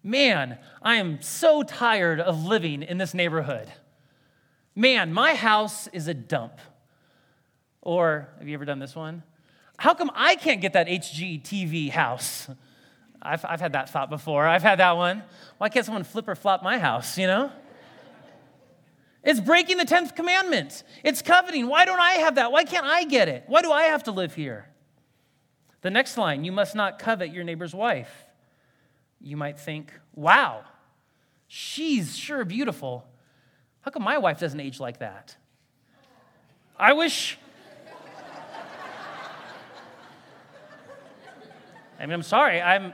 Man, 0.07 0.57
I 0.81 0.95
am 0.95 1.21
so 1.21 1.63
tired 1.63 2.21
of 2.21 2.45
living 2.45 2.81
in 2.81 2.97
this 2.97 3.13
neighborhood. 3.13 3.67
Man, 4.73 5.11
my 5.11 5.35
house 5.35 5.87
is 5.87 6.07
a 6.07 6.13
dump. 6.13 6.53
Or, 7.81 8.29
have 8.39 8.47
you 8.47 8.53
ever 8.53 8.63
done 8.63 8.79
this 8.79 8.95
one? 8.95 9.21
How 9.77 9.93
come 9.93 10.09
I 10.15 10.35
can't 10.35 10.61
get 10.61 10.71
that 10.73 10.87
HGTV 10.87 11.89
house? 11.89 12.47
I've, 13.21 13.43
I've 13.43 13.59
had 13.59 13.73
that 13.73 13.89
thought 13.89 14.09
before. 14.09 14.47
I've 14.47 14.63
had 14.63 14.79
that 14.79 14.93
one. 14.93 15.23
Why 15.57 15.67
can't 15.67 15.85
someone 15.85 16.05
flip 16.05 16.29
or 16.29 16.35
flop 16.35 16.63
my 16.63 16.79
house, 16.79 17.17
you 17.17 17.27
know? 17.27 17.51
It's 19.25 19.41
breaking 19.41 19.75
the 19.75 19.83
10th 19.83 20.15
commandment. 20.15 20.83
It's 21.03 21.21
coveting. 21.21 21.67
Why 21.67 21.83
don't 21.83 21.99
I 21.99 22.13
have 22.13 22.35
that? 22.35 22.53
Why 22.53 22.63
can't 22.63 22.85
I 22.85 23.03
get 23.03 23.27
it? 23.27 23.43
Why 23.47 23.61
do 23.61 23.73
I 23.73 23.83
have 23.83 24.03
to 24.03 24.11
live 24.11 24.35
here? 24.35 24.69
The 25.81 25.91
next 25.91 26.17
line 26.17 26.45
you 26.45 26.53
must 26.53 26.75
not 26.75 26.97
covet 26.97 27.33
your 27.33 27.43
neighbor's 27.43 27.75
wife. 27.75 28.26
You 29.19 29.37
might 29.37 29.59
think, 29.59 29.91
wow, 30.13 30.63
she's 31.47 32.17
sure 32.17 32.45
beautiful. 32.45 33.05
How 33.81 33.91
come 33.91 34.03
my 34.03 34.17
wife 34.17 34.39
doesn't 34.39 34.59
age 34.59 34.79
like 34.79 34.99
that? 34.99 35.35
I 36.77 36.93
wish. 36.93 37.37
I 41.99 42.05
mean, 42.05 42.13
I'm 42.13 42.23
sorry. 42.23 42.61
I'm, 42.61 42.93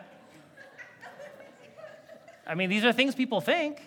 I 2.48 2.56
mean, 2.56 2.70
these 2.70 2.86
are 2.86 2.94
things 2.94 3.16
people 3.16 3.42
think. 3.42 3.82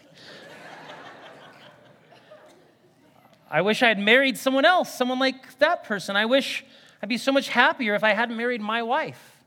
I 3.51 3.63
wish 3.63 3.83
I 3.83 3.89
had 3.89 3.99
married 3.99 4.37
someone 4.37 4.65
else, 4.65 4.93
someone 4.93 5.19
like 5.19 5.59
that 5.59 5.85
person. 5.85 6.17
I 6.17 6.27
wish 6.27 6.65
I'd 7.03 7.09
be 7.09 7.17
so 7.17 7.33
much 7.33 7.49
happier 7.49 7.95
if 7.95 8.03
I 8.03 8.13
hadn't 8.13 8.37
married 8.37 8.61
my 8.61 8.83
wife. 8.83 9.45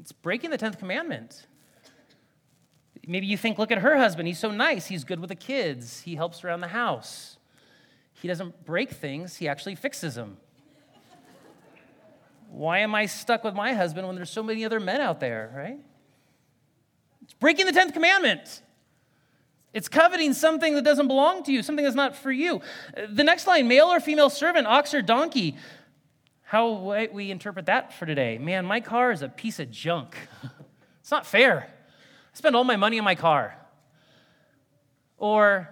It's 0.00 0.12
breaking 0.12 0.50
the 0.50 0.58
10th 0.58 0.78
commandment. 0.78 1.46
Maybe 3.06 3.26
you 3.26 3.36
think, 3.36 3.58
look 3.58 3.70
at 3.70 3.78
her 3.78 3.96
husband. 3.96 4.28
He's 4.28 4.38
so 4.38 4.50
nice. 4.50 4.86
He's 4.86 5.04
good 5.04 5.20
with 5.20 5.28
the 5.28 5.36
kids. 5.36 6.00
He 6.00 6.14
helps 6.14 6.44
around 6.44 6.60
the 6.60 6.68
house. 6.68 7.36
He 8.24 8.28
doesn't 8.28 8.64
break 8.64 8.90
things, 8.90 9.36
he 9.36 9.48
actually 9.48 9.74
fixes 9.74 10.14
them. 10.14 10.38
Why 12.50 12.78
am 12.78 12.94
I 12.94 13.06
stuck 13.06 13.42
with 13.42 13.54
my 13.54 13.72
husband 13.72 14.06
when 14.06 14.16
there's 14.16 14.30
so 14.30 14.42
many 14.42 14.64
other 14.64 14.78
men 14.78 15.00
out 15.00 15.20
there, 15.20 15.52
right? 15.54 15.80
It's 17.22 17.34
breaking 17.34 17.66
the 17.66 17.72
10th 17.72 17.92
commandment. 17.92 18.62
It's 19.72 19.88
coveting 19.88 20.32
something 20.32 20.74
that 20.74 20.84
doesn't 20.84 21.08
belong 21.08 21.42
to 21.42 21.52
you, 21.52 21.62
something 21.62 21.84
that's 21.84 21.96
not 21.96 22.14
for 22.16 22.30
you. 22.30 22.60
The 23.08 23.24
next 23.24 23.48
line 23.48 23.66
male 23.66 23.86
or 23.86 23.98
female 23.98 24.30
servant, 24.30 24.68
ox 24.68 24.94
or 24.94 25.02
donkey. 25.02 25.56
How 26.44 26.78
might 26.78 27.12
we 27.12 27.32
interpret 27.32 27.66
that 27.66 27.92
for 27.92 28.06
today? 28.06 28.38
Man, 28.38 28.64
my 28.64 28.80
car 28.80 29.10
is 29.10 29.20
a 29.22 29.28
piece 29.28 29.58
of 29.58 29.70
junk. 29.72 30.16
it's 31.00 31.10
not 31.10 31.26
fair. 31.26 31.68
I 32.34 32.36
spend 32.36 32.56
all 32.56 32.64
my 32.64 32.74
money 32.74 32.98
on 32.98 33.04
my 33.04 33.14
car. 33.14 33.56
Or 35.18 35.68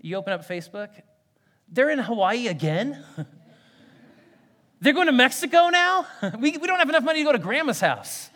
you 0.00 0.16
open 0.16 0.32
up 0.32 0.46
Facebook, 0.46 0.90
they're 1.68 1.90
in 1.90 1.98
Hawaii 1.98 2.46
again. 2.46 3.04
they're 4.80 4.92
going 4.92 5.08
to 5.08 5.12
Mexico 5.12 5.68
now. 5.68 6.06
we, 6.38 6.56
we 6.56 6.66
don't 6.68 6.78
have 6.78 6.88
enough 6.88 7.02
money 7.02 7.18
to 7.20 7.24
go 7.24 7.32
to 7.32 7.38
grandma's 7.38 7.80
house. 7.80 8.30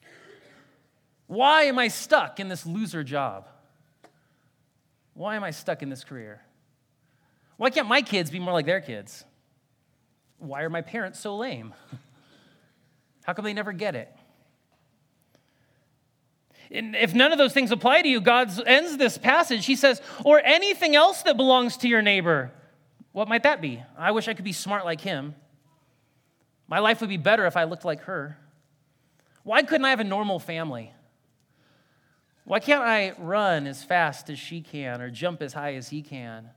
Why 1.28 1.62
am 1.62 1.78
I 1.78 1.86
stuck 1.86 2.40
in 2.40 2.48
this 2.48 2.66
loser 2.66 3.04
job? 3.04 3.48
Why 5.14 5.36
am 5.36 5.44
I 5.44 5.52
stuck 5.52 5.80
in 5.82 5.90
this 5.90 6.02
career? 6.02 6.42
Why 7.56 7.70
can't 7.70 7.86
my 7.86 8.02
kids 8.02 8.32
be 8.32 8.40
more 8.40 8.52
like 8.52 8.66
their 8.66 8.80
kids? 8.80 9.24
Why 10.38 10.62
are 10.62 10.70
my 10.70 10.82
parents 10.82 11.20
so 11.20 11.36
lame? 11.36 11.72
How 13.22 13.32
come 13.32 13.44
they 13.44 13.54
never 13.54 13.72
get 13.72 13.94
it? 13.94 14.14
And 16.70 16.96
if 16.96 17.14
none 17.14 17.32
of 17.32 17.38
those 17.38 17.52
things 17.52 17.70
apply 17.70 18.02
to 18.02 18.08
you, 18.08 18.20
God 18.20 18.50
ends 18.66 18.96
this 18.96 19.18
passage. 19.18 19.66
He 19.66 19.76
says, 19.76 20.00
or 20.24 20.40
anything 20.42 20.96
else 20.96 21.22
that 21.22 21.36
belongs 21.36 21.76
to 21.78 21.88
your 21.88 22.02
neighbor. 22.02 22.50
What 23.12 23.28
might 23.28 23.42
that 23.42 23.60
be? 23.60 23.82
I 23.96 24.12
wish 24.12 24.26
I 24.26 24.34
could 24.34 24.44
be 24.44 24.52
smart 24.52 24.84
like 24.84 25.02
him. 25.02 25.34
My 26.66 26.78
life 26.78 27.00
would 27.00 27.10
be 27.10 27.18
better 27.18 27.46
if 27.46 27.56
I 27.56 27.64
looked 27.64 27.84
like 27.84 28.02
her. 28.04 28.38
Why 29.42 29.62
couldn't 29.62 29.84
I 29.84 29.90
have 29.90 30.00
a 30.00 30.04
normal 30.04 30.38
family? 30.38 30.92
Why 32.44 32.58
can't 32.58 32.82
I 32.82 33.12
run 33.18 33.66
as 33.66 33.84
fast 33.84 34.30
as 34.30 34.38
she 34.38 34.62
can 34.62 35.02
or 35.02 35.10
jump 35.10 35.42
as 35.42 35.52
high 35.52 35.74
as 35.74 35.90
he 35.90 36.00
can? 36.00 36.50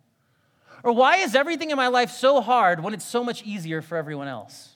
Or 0.84 0.94
why 0.94 1.18
is 1.18 1.36
everything 1.36 1.72
in 1.72 1.78
my 1.78 1.88
life 1.88 2.12
so 2.12 2.42
hard 2.42 2.82
when 2.82 2.94
it's 2.94 3.06
so 3.06 3.24
much 3.24 3.44
easier 3.44 3.82
for 3.82 3.98
everyone 3.98 4.28
else? 4.28 4.75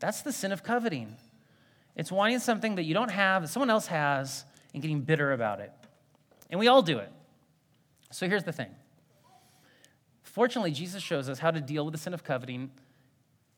That's 0.00 0.22
the 0.22 0.32
sin 0.32 0.50
of 0.50 0.62
coveting. 0.62 1.16
It's 1.94 2.10
wanting 2.10 2.38
something 2.38 2.76
that 2.76 2.84
you 2.84 2.94
don't 2.94 3.10
have, 3.10 3.42
that 3.42 3.48
someone 3.48 3.70
else 3.70 3.86
has, 3.86 4.44
and 4.72 4.82
getting 4.82 5.02
bitter 5.02 5.32
about 5.32 5.60
it. 5.60 5.72
And 6.48 6.58
we 6.58 6.66
all 6.66 6.82
do 6.82 6.98
it. 6.98 7.12
So 8.10 8.28
here's 8.28 8.44
the 8.44 8.52
thing. 8.52 8.70
Fortunately, 10.22 10.70
Jesus 10.70 11.02
shows 11.02 11.28
us 11.28 11.38
how 11.38 11.50
to 11.50 11.60
deal 11.60 11.84
with 11.84 11.92
the 11.92 11.98
sin 11.98 12.14
of 12.14 12.24
coveting 12.24 12.70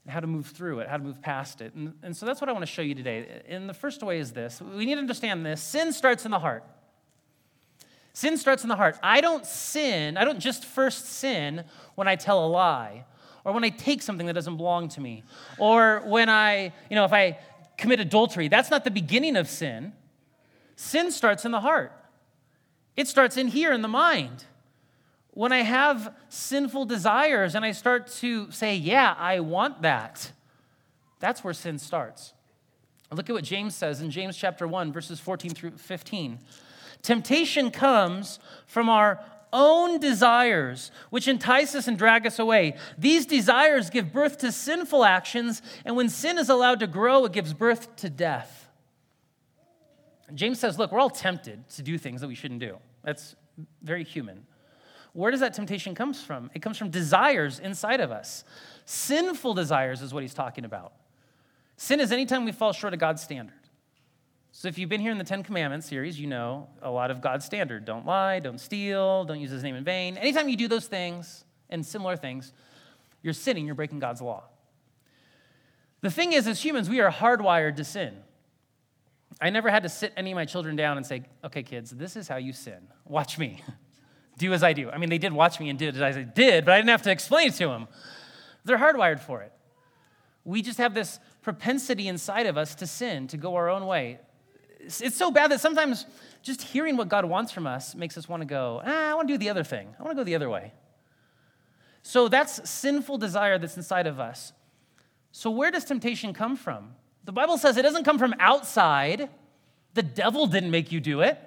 and 0.04 0.12
how 0.12 0.20
to 0.20 0.26
move 0.26 0.46
through 0.46 0.80
it, 0.80 0.88
how 0.88 0.96
to 0.96 1.02
move 1.02 1.22
past 1.22 1.61
it. 1.61 1.75
And, 1.75 1.94
and 2.02 2.16
so 2.16 2.26
that's 2.26 2.40
what 2.40 2.49
I 2.49 2.52
want 2.52 2.62
to 2.62 2.70
show 2.70 2.82
you 2.82 2.94
today. 2.94 3.42
And 3.49 3.68
the 3.68 3.75
first 3.75 4.02
way 4.02 4.18
is 4.18 4.32
this 4.32 4.61
we 4.61 4.84
need 4.84 4.94
to 4.94 5.00
understand 5.00 5.46
this 5.46 5.62
sin 5.62 5.92
starts 5.92 6.25
in 6.25 6.30
the 6.30 6.38
heart. 6.38 6.64
Sin 8.14 8.37
starts 8.37 8.62
in 8.62 8.68
the 8.68 8.76
heart. 8.76 8.99
I 9.02 9.20
don't 9.20 9.46
sin, 9.46 10.16
I 10.16 10.25
don't 10.25 10.40
just 10.40 10.64
first 10.64 11.06
sin 11.06 11.64
when 11.94 12.08
I 12.08 12.16
tell 12.16 12.44
a 12.44 12.49
lie 12.49 13.04
or 13.44 13.52
when 13.52 13.64
I 13.64 13.70
take 13.70 14.02
something 14.02 14.26
that 14.26 14.34
doesn't 14.34 14.56
belong 14.56 14.88
to 14.90 15.00
me 15.00 15.25
or 15.58 16.02
when 16.04 16.28
I, 16.28 16.72
you 16.88 16.94
know, 16.94 17.04
if 17.04 17.12
I 17.12 17.38
commit 17.76 18.00
adultery. 18.00 18.49
That's 18.49 18.70
not 18.70 18.84
the 18.84 18.90
beginning 18.90 19.37
of 19.37 19.49
sin. 19.49 19.92
Sin 20.76 21.11
starts 21.11 21.44
in 21.44 21.50
the 21.50 21.61
heart, 21.61 21.92
it 22.96 23.08
starts 23.08 23.37
in 23.37 23.49
here 23.49 23.72
in 23.72 23.82
the 23.82 23.88
mind 23.88 24.44
when 25.34 25.50
I 25.50 25.62
have 25.62 26.14
sinful 26.28 26.84
desires 26.84 27.54
and 27.54 27.64
I 27.64 27.72
start 27.72 28.06
to 28.18 28.50
say, 28.50 28.76
Yeah, 28.76 29.14
I 29.18 29.40
want 29.40 29.82
that, 29.82 30.32
that's 31.20 31.42
where 31.42 31.54
sin 31.54 31.78
starts. 31.78 32.34
Look 33.11 33.28
at 33.28 33.34
what 33.34 33.44
James 33.44 33.75
says 33.75 34.00
in 34.00 34.11
James 34.11 34.37
chapter 34.37 34.66
1, 34.66 34.90
verses 34.90 35.20
14 35.20 35.50
through 35.50 35.72
15. 35.72 36.38
Temptation 37.02 37.70
comes 37.70 38.38
from 38.66 38.88
our 38.88 39.20
own 39.52 39.99
desires, 39.99 40.90
which 41.11 41.28
entice 41.28 41.75
us 41.75 41.88
and 41.88 41.99
drag 41.99 42.26
us 42.26 42.38
away. 42.38 42.76
These 42.97 43.26
desires 43.26 43.90
give 43.90 44.12
birth 44.12 44.38
to 44.38 44.52
sinful 44.52 45.04
actions, 45.04 45.62
and 45.85 45.97
when 45.97 46.09
sin 46.09 46.38
is 46.38 46.49
allowed 46.49 46.80
to 46.80 46.87
grow, 46.87 47.25
it 47.25 47.32
gives 47.32 47.52
birth 47.52 47.94
to 47.97 48.11
death. 48.11 48.68
James 50.35 50.59
says, 50.59 50.78
Look, 50.78 50.92
we're 50.92 51.00
all 51.00 51.11
tempted 51.11 51.68
to 51.71 51.82
do 51.82 51.99
things 51.99 52.21
that 52.21 52.28
we 52.28 52.35
shouldn't 52.35 52.61
do. 52.61 52.78
That's 53.02 53.37
very 53.82 54.04
human. 54.04 54.47
Where 55.12 55.30
does 55.30 55.40
that 55.40 55.52
temptation 55.52 55.94
comes 55.94 56.23
from? 56.23 56.50
It 56.54 56.62
comes 56.62 56.78
from 56.78 56.90
desires 56.90 57.59
inside 57.59 58.00
of 58.00 58.11
us. 58.11 58.44
Sinful 58.87 59.54
desires 59.54 60.00
is 60.00 60.14
what 60.14 60.23
he's 60.23 60.32
talking 60.32 60.64
about. 60.64 60.94
Sin 61.76 62.00
is 62.00 62.12
anytime 62.12 62.44
we 62.44 62.52
fall 62.52 62.73
short 62.73 62.94
of 62.94 63.00
God's 63.00 63.23
standard. 63.23 63.62
So 64.54 64.68
if 64.68 64.76
you've 64.76 64.90
been 64.90 65.00
here 65.00 65.11
in 65.11 65.18
the 65.18 65.25
10 65.25 65.42
Commandments 65.44 65.88
series, 65.88 66.21
you 66.21 66.26
know 66.26 66.68
a 66.82 66.90
lot 66.90 67.11
of 67.11 67.23
God's 67.23 67.47
standard. 67.47 67.87
Don't 67.87 68.04
lie, 68.04 68.38
don't 68.38 68.61
steal, 68.61 69.25
don't 69.25 69.40
use 69.40 69.50
his 69.50 69.62
name 69.62 69.75
in 69.75 69.82
vain. 69.82 70.18
Anytime 70.18 70.49
you 70.50 70.59
do 70.59 70.68
those 70.68 70.87
things 70.87 71.44
and 71.71 71.85
similar 71.85 72.16
things, 72.16 72.52
you're 73.23 73.32
sinning, 73.32 73.64
you're 73.64 73.75
breaking 73.75 73.99
God's 73.99 74.21
law. 74.21 74.44
The 76.02 76.11
thing 76.11 76.35
is, 76.35 76.47
as 76.47 76.62
humans, 76.62 76.90
we 76.90 77.00
are 77.00 77.11
hardwired 77.11 77.76
to 77.76 77.85
sin. 77.85 78.14
I 79.40 79.49
never 79.49 79.71
had 79.71 79.85
to 79.85 79.88
sit 79.88 80.12
any 80.18 80.32
of 80.32 80.37
my 80.37 80.44
children 80.44 80.76
down 80.76 80.99
and 80.99 81.06
say, 81.06 81.23
okay, 81.42 81.62
kids, 81.62 81.90
this 81.90 82.14
is 82.14 82.28
how 82.28 82.37
you 82.37 82.52
sin. 82.52 82.88
Watch 83.06 83.38
me. 83.38 83.62
do 84.38 84.52
as 84.52 84.62
I 84.62 84.75
do. 84.75 84.90
I 84.90 84.99
mean, 84.99 85.09
they 85.09 85.18
did 85.18 85.32
watch 85.32 85.61
me 85.61 85.71
and 85.71 85.78
did 85.78 85.97
as 85.97 86.16
I 86.16 86.23
did, 86.23 86.66
but 86.66 86.73
I 86.73 86.76
didn't 86.76 86.90
have 86.90 87.02
to 87.02 87.11
explain 87.11 87.49
it 87.49 87.54
to 87.54 87.68
them. 87.68 87.88
They're 88.64 88.78
hardwired 88.78 89.21
for 89.21 89.40
it. 89.42 89.52
We 90.44 90.61
just 90.61 90.78
have 90.78 90.92
this 90.92 91.21
propensity 91.40 92.09
inside 92.09 92.47
of 92.47 92.59
us 92.59 92.75
to 92.76 92.87
sin, 92.87 93.28
to 93.28 93.37
go 93.38 93.54
our 93.54 93.71
own 93.71 93.87
way. 93.87 94.18
It's 94.84 95.16
so 95.16 95.30
bad 95.30 95.50
that 95.50 95.60
sometimes 95.60 96.06
just 96.42 96.62
hearing 96.62 96.96
what 96.96 97.08
God 97.08 97.24
wants 97.24 97.52
from 97.52 97.66
us 97.66 97.94
makes 97.94 98.18
us 98.18 98.28
want 98.28 98.40
to 98.40 98.46
go, 98.46 98.82
ah, 98.84 99.10
I 99.10 99.14
want 99.14 99.28
to 99.28 99.34
do 99.34 99.38
the 99.38 99.50
other 99.50 99.64
thing. 99.64 99.94
I 99.98 100.02
want 100.02 100.16
to 100.16 100.20
go 100.20 100.24
the 100.24 100.34
other 100.34 100.50
way. 100.50 100.72
So 102.02 102.28
that's 102.28 102.68
sinful 102.68 103.18
desire 103.18 103.58
that's 103.58 103.76
inside 103.76 104.06
of 104.06 104.18
us. 104.18 104.52
So, 105.30 105.50
where 105.50 105.70
does 105.70 105.84
temptation 105.84 106.34
come 106.34 106.56
from? 106.56 106.94
The 107.24 107.32
Bible 107.32 107.56
says 107.56 107.76
it 107.76 107.82
doesn't 107.82 108.04
come 108.04 108.18
from 108.18 108.34
outside. 108.38 109.30
The 109.94 110.02
devil 110.02 110.46
didn't 110.46 110.70
make 110.70 110.90
you 110.90 111.00
do 111.00 111.20
it. 111.20 111.38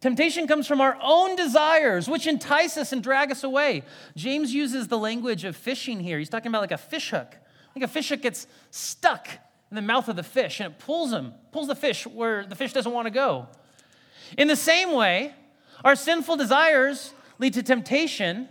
Temptation 0.00 0.46
comes 0.46 0.66
from 0.66 0.80
our 0.80 0.98
own 1.02 1.36
desires, 1.36 2.08
which 2.08 2.26
entice 2.26 2.76
us 2.76 2.92
and 2.92 3.02
drag 3.02 3.30
us 3.30 3.42
away. 3.44 3.82
James 4.14 4.52
uses 4.52 4.88
the 4.88 4.98
language 4.98 5.44
of 5.44 5.56
fishing 5.56 6.00
here. 6.00 6.18
He's 6.18 6.28
talking 6.28 6.48
about 6.48 6.60
like 6.60 6.72
a 6.72 6.78
fish 6.78 7.10
hook. 7.10 7.34
Like 7.74 7.84
a 7.84 7.88
fish 7.88 8.10
hook 8.10 8.22
gets 8.22 8.46
stuck 8.70 9.28
the 9.76 9.82
mouth 9.82 10.08
of 10.08 10.16
the 10.16 10.22
fish 10.22 10.60
and 10.60 10.72
it 10.72 10.78
pulls 10.78 11.12
him, 11.12 11.32
pulls 11.52 11.68
the 11.68 11.74
fish 11.74 12.06
where 12.06 12.44
the 12.44 12.54
fish 12.54 12.72
doesn't 12.72 12.92
want 12.92 13.06
to 13.06 13.10
go. 13.10 13.46
In 14.36 14.48
the 14.48 14.56
same 14.56 14.92
way, 14.92 15.34
our 15.84 15.94
sinful 15.94 16.36
desires 16.36 17.12
lead 17.38 17.54
to 17.54 17.62
temptation. 17.62 18.48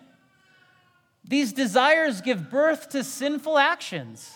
These 1.23 1.53
desires 1.53 2.21
give 2.21 2.49
birth 2.49 2.89
to 2.89 3.03
sinful 3.03 3.57
actions. 3.57 4.33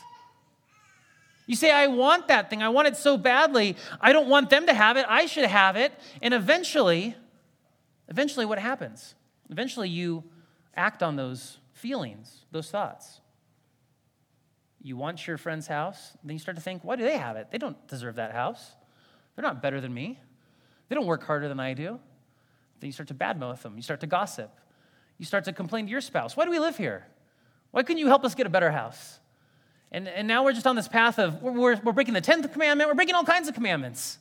You 1.45 1.55
say, 1.55 1.71
I 1.71 1.87
want 1.87 2.27
that 2.27 2.49
thing. 2.49 2.61
I 2.61 2.69
want 2.69 2.87
it 2.87 2.95
so 2.95 3.17
badly. 3.17 3.75
I 3.99 4.13
don't 4.13 4.27
want 4.27 4.49
them 4.49 4.67
to 4.67 4.73
have 4.73 4.97
it. 4.97 5.05
I 5.09 5.25
should 5.25 5.45
have 5.45 5.75
it. 5.75 5.91
And 6.21 6.33
eventually, 6.33 7.15
eventually, 8.07 8.45
what 8.45 8.59
happens? 8.59 9.15
Eventually, 9.49 9.89
you 9.89 10.23
act 10.75 11.01
on 11.01 11.15
those 11.15 11.57
feelings, 11.73 12.45
those 12.51 12.69
thoughts. 12.69 13.21
You 14.81 14.95
want 14.95 15.27
your 15.27 15.37
friend's 15.37 15.67
house, 15.67 16.17
then 16.23 16.33
you 16.33 16.39
start 16.39 16.55
to 16.55 16.63
think, 16.63 16.83
why 16.83 16.95
do 16.95 17.03
they 17.03 17.17
have 17.17 17.35
it? 17.35 17.51
They 17.51 17.57
don't 17.57 17.87
deserve 17.87 18.15
that 18.15 18.31
house. 18.31 18.71
They're 19.35 19.43
not 19.43 19.61
better 19.61 19.81
than 19.81 19.93
me. 19.93 20.19
They 20.87 20.95
don't 20.95 21.05
work 21.05 21.23
harder 21.23 21.47
than 21.47 21.59
I 21.59 21.73
do. 21.73 21.99
Then 22.79 22.87
you 22.87 22.91
start 22.91 23.07
to 23.09 23.13
badmouth 23.13 23.61
them. 23.61 23.75
You 23.75 23.81
start 23.81 23.99
to 24.01 24.07
gossip. 24.07 24.51
You 25.17 25.25
start 25.25 25.43
to 25.45 25.53
complain 25.53 25.85
to 25.85 25.91
your 25.91 26.01
spouse. 26.01 26.37
Why 26.37 26.45
do 26.45 26.51
we 26.51 26.59
live 26.59 26.77
here? 26.77 27.05
Why 27.71 27.83
couldn't 27.83 27.99
you 27.99 28.07
help 28.07 28.23
us 28.23 28.35
get 28.35 28.47
a 28.47 28.49
better 28.49 28.71
house? 28.71 29.19
And, 29.91 30.07
and 30.07 30.27
now 30.27 30.43
we're 30.43 30.53
just 30.53 30.67
on 30.67 30.75
this 30.75 30.87
path 30.87 31.19
of 31.19 31.41
we're, 31.41 31.75
we're 31.77 31.93
breaking 31.93 32.13
the 32.13 32.21
10th 32.21 32.51
commandment, 32.53 32.89
we're 32.89 32.95
breaking 32.95 33.15
all 33.15 33.23
kinds 33.23 33.47
of 33.47 33.53
commandments. 33.53 34.17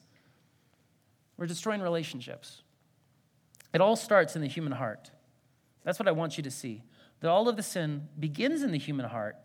We're 1.36 1.46
destroying 1.46 1.80
relationships. 1.80 2.62
It 3.72 3.80
all 3.80 3.96
starts 3.96 4.34
in 4.34 4.42
the 4.42 4.48
human 4.48 4.72
heart. 4.72 5.10
That's 5.84 5.98
what 5.98 6.08
I 6.08 6.12
want 6.12 6.36
you 6.36 6.42
to 6.42 6.50
see. 6.50 6.82
That 7.20 7.30
all 7.30 7.48
of 7.48 7.56
the 7.56 7.62
sin 7.62 8.08
begins 8.18 8.62
in 8.62 8.72
the 8.72 8.78
human 8.78 9.06
heart 9.06 9.36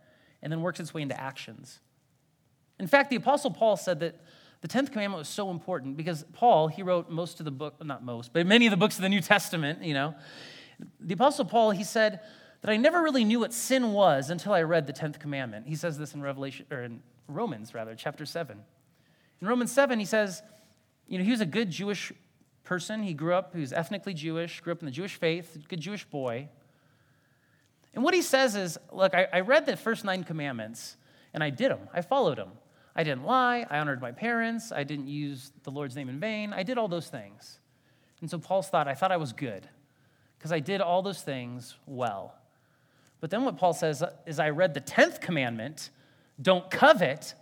and 0.43 0.51
then 0.51 0.61
works 0.61 0.79
its 0.79 0.93
way 0.93 1.01
into 1.01 1.19
actions. 1.19 1.79
In 2.79 2.85
fact, 2.85 3.09
the 3.09 3.15
Apostle 3.15 3.49
Paul 3.49 3.77
said 3.77 4.01
that 4.01 4.19
the 4.61 4.67
10th 4.67 4.91
commandment 4.91 5.17
was 5.19 5.27
so 5.27 5.49
important 5.49 5.97
because 5.97 6.23
Paul, 6.33 6.67
he 6.67 6.83
wrote 6.83 7.09
most 7.09 7.39
of 7.39 7.45
the 7.45 7.51
book, 7.51 7.83
not 7.83 8.03
most, 8.03 8.31
but 8.31 8.45
many 8.45 8.67
of 8.67 8.71
the 8.71 8.77
books 8.77 8.97
of 8.97 9.01
the 9.01 9.09
New 9.09 9.21
Testament, 9.21 9.83
you 9.83 9.93
know. 9.93 10.13
The 10.99 11.15
Apostle 11.15 11.45
Paul, 11.45 11.71
he 11.71 11.83
said, 11.83 12.19
that 12.61 12.71
I 12.71 12.77
never 12.77 13.01
really 13.01 13.25
knew 13.25 13.41
what 13.41 13.53
sin 13.53 13.91
was 13.91 14.29
until 14.29 14.53
I 14.53 14.61
read 14.61 14.87
the 14.87 14.93
10th 14.93 15.19
commandment. 15.19 15.67
He 15.67 15.75
says 15.75 15.97
this 15.97 16.13
in 16.13 16.21
Revelation 16.21 16.65
or 16.71 16.83
in 16.83 17.01
Romans 17.27 17.73
rather, 17.73 17.93
chapter 17.93 18.25
7. 18.25 18.57
In 19.41 19.47
Romans 19.47 19.71
7 19.71 19.99
he 19.99 20.05
says, 20.05 20.41
you 21.07 21.17
know, 21.17 21.25
he 21.25 21.31
was 21.31 21.41
a 21.41 21.45
good 21.45 21.69
Jewish 21.69 22.13
person. 22.63 23.03
He 23.03 23.13
grew 23.13 23.33
up, 23.33 23.53
he 23.53 23.59
was 23.59 23.73
ethnically 23.73 24.13
Jewish, 24.13 24.61
grew 24.61 24.71
up 24.71 24.79
in 24.79 24.85
the 24.85 24.91
Jewish 24.91 25.15
faith, 25.15 25.57
good 25.67 25.81
Jewish 25.81 26.05
boy. 26.05 26.47
And 27.93 28.03
what 28.03 28.13
he 28.13 28.21
says 28.21 28.55
is, 28.55 28.77
look, 28.91 29.13
I, 29.13 29.27
I 29.31 29.39
read 29.41 29.65
the 29.65 29.77
first 29.77 30.03
nine 30.03 30.23
commandments 30.23 30.97
and 31.33 31.43
I 31.43 31.49
did 31.49 31.71
them. 31.71 31.89
I 31.93 32.01
followed 32.01 32.37
them. 32.37 32.51
I 32.95 33.03
didn't 33.03 33.25
lie. 33.25 33.65
I 33.69 33.79
honored 33.79 34.01
my 34.01 34.11
parents. 34.11 34.71
I 34.71 34.83
didn't 34.83 35.07
use 35.07 35.51
the 35.63 35.71
Lord's 35.71 35.95
name 35.95 36.09
in 36.09 36.19
vain. 36.19 36.53
I 36.53 36.63
did 36.63 36.77
all 36.77 36.87
those 36.87 37.07
things. 37.07 37.59
And 38.21 38.29
so 38.29 38.37
Paul's 38.37 38.69
thought, 38.69 38.87
I 38.87 38.93
thought 38.93 39.11
I 39.11 39.17
was 39.17 39.33
good 39.33 39.67
because 40.37 40.51
I 40.51 40.59
did 40.59 40.81
all 40.81 41.01
those 41.01 41.21
things 41.21 41.75
well. 41.85 42.35
But 43.19 43.31
then 43.31 43.45
what 43.45 43.57
Paul 43.57 43.73
says 43.73 44.03
is, 44.25 44.39
I 44.39 44.49
read 44.49 44.73
the 44.73 44.81
10th 44.81 45.21
commandment, 45.21 45.89
don't 46.41 46.69
covet, 46.69 47.33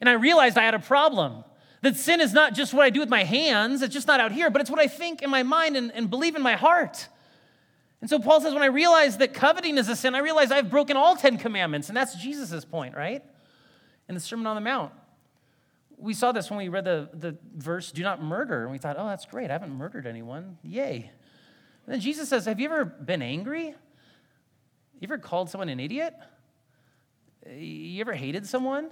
and 0.00 0.08
I 0.08 0.14
realized 0.14 0.56
I 0.56 0.64
had 0.64 0.74
a 0.74 0.78
problem. 0.78 1.44
That 1.82 1.96
sin 1.96 2.22
is 2.22 2.32
not 2.32 2.54
just 2.54 2.72
what 2.72 2.84
I 2.84 2.90
do 2.90 3.00
with 3.00 3.10
my 3.10 3.24
hands, 3.24 3.82
it's 3.82 3.92
just 3.92 4.06
not 4.06 4.18
out 4.18 4.32
here, 4.32 4.48
but 4.48 4.62
it's 4.62 4.70
what 4.70 4.80
I 4.80 4.86
think 4.86 5.20
in 5.20 5.28
my 5.28 5.42
mind 5.42 5.76
and, 5.76 5.92
and 5.92 6.08
believe 6.08 6.34
in 6.36 6.40
my 6.40 6.54
heart. 6.54 7.08
And 8.04 8.10
so 8.10 8.18
Paul 8.18 8.38
says, 8.42 8.52
when 8.52 8.62
I 8.62 8.66
realize 8.66 9.16
that 9.16 9.32
coveting 9.32 9.78
is 9.78 9.88
a 9.88 9.96
sin, 9.96 10.14
I 10.14 10.18
realize 10.18 10.50
I've 10.52 10.68
broken 10.68 10.94
all 10.94 11.16
10 11.16 11.38
commandments. 11.38 11.88
And 11.88 11.96
that's 11.96 12.14
Jesus' 12.14 12.62
point, 12.62 12.94
right? 12.94 13.24
In 14.10 14.14
the 14.14 14.20
Sermon 14.20 14.46
on 14.46 14.56
the 14.56 14.60
Mount. 14.60 14.92
We 15.96 16.12
saw 16.12 16.30
this 16.30 16.50
when 16.50 16.58
we 16.58 16.68
read 16.68 16.84
the, 16.84 17.08
the 17.14 17.38
verse, 17.56 17.92
do 17.92 18.02
not 18.02 18.22
murder. 18.22 18.64
And 18.64 18.72
we 18.72 18.76
thought, 18.76 18.96
oh, 18.98 19.06
that's 19.06 19.24
great. 19.24 19.48
I 19.48 19.54
haven't 19.54 19.70
murdered 19.70 20.06
anyone. 20.06 20.58
Yay. 20.62 21.10
And 21.86 21.94
then 21.94 21.98
Jesus 21.98 22.28
says, 22.28 22.44
have 22.44 22.60
you 22.60 22.66
ever 22.66 22.84
been 22.84 23.22
angry? 23.22 23.68
You 23.68 23.74
ever 25.04 25.16
called 25.16 25.48
someone 25.48 25.70
an 25.70 25.80
idiot? 25.80 26.12
You 27.56 28.02
ever 28.02 28.12
hated 28.12 28.46
someone? 28.46 28.90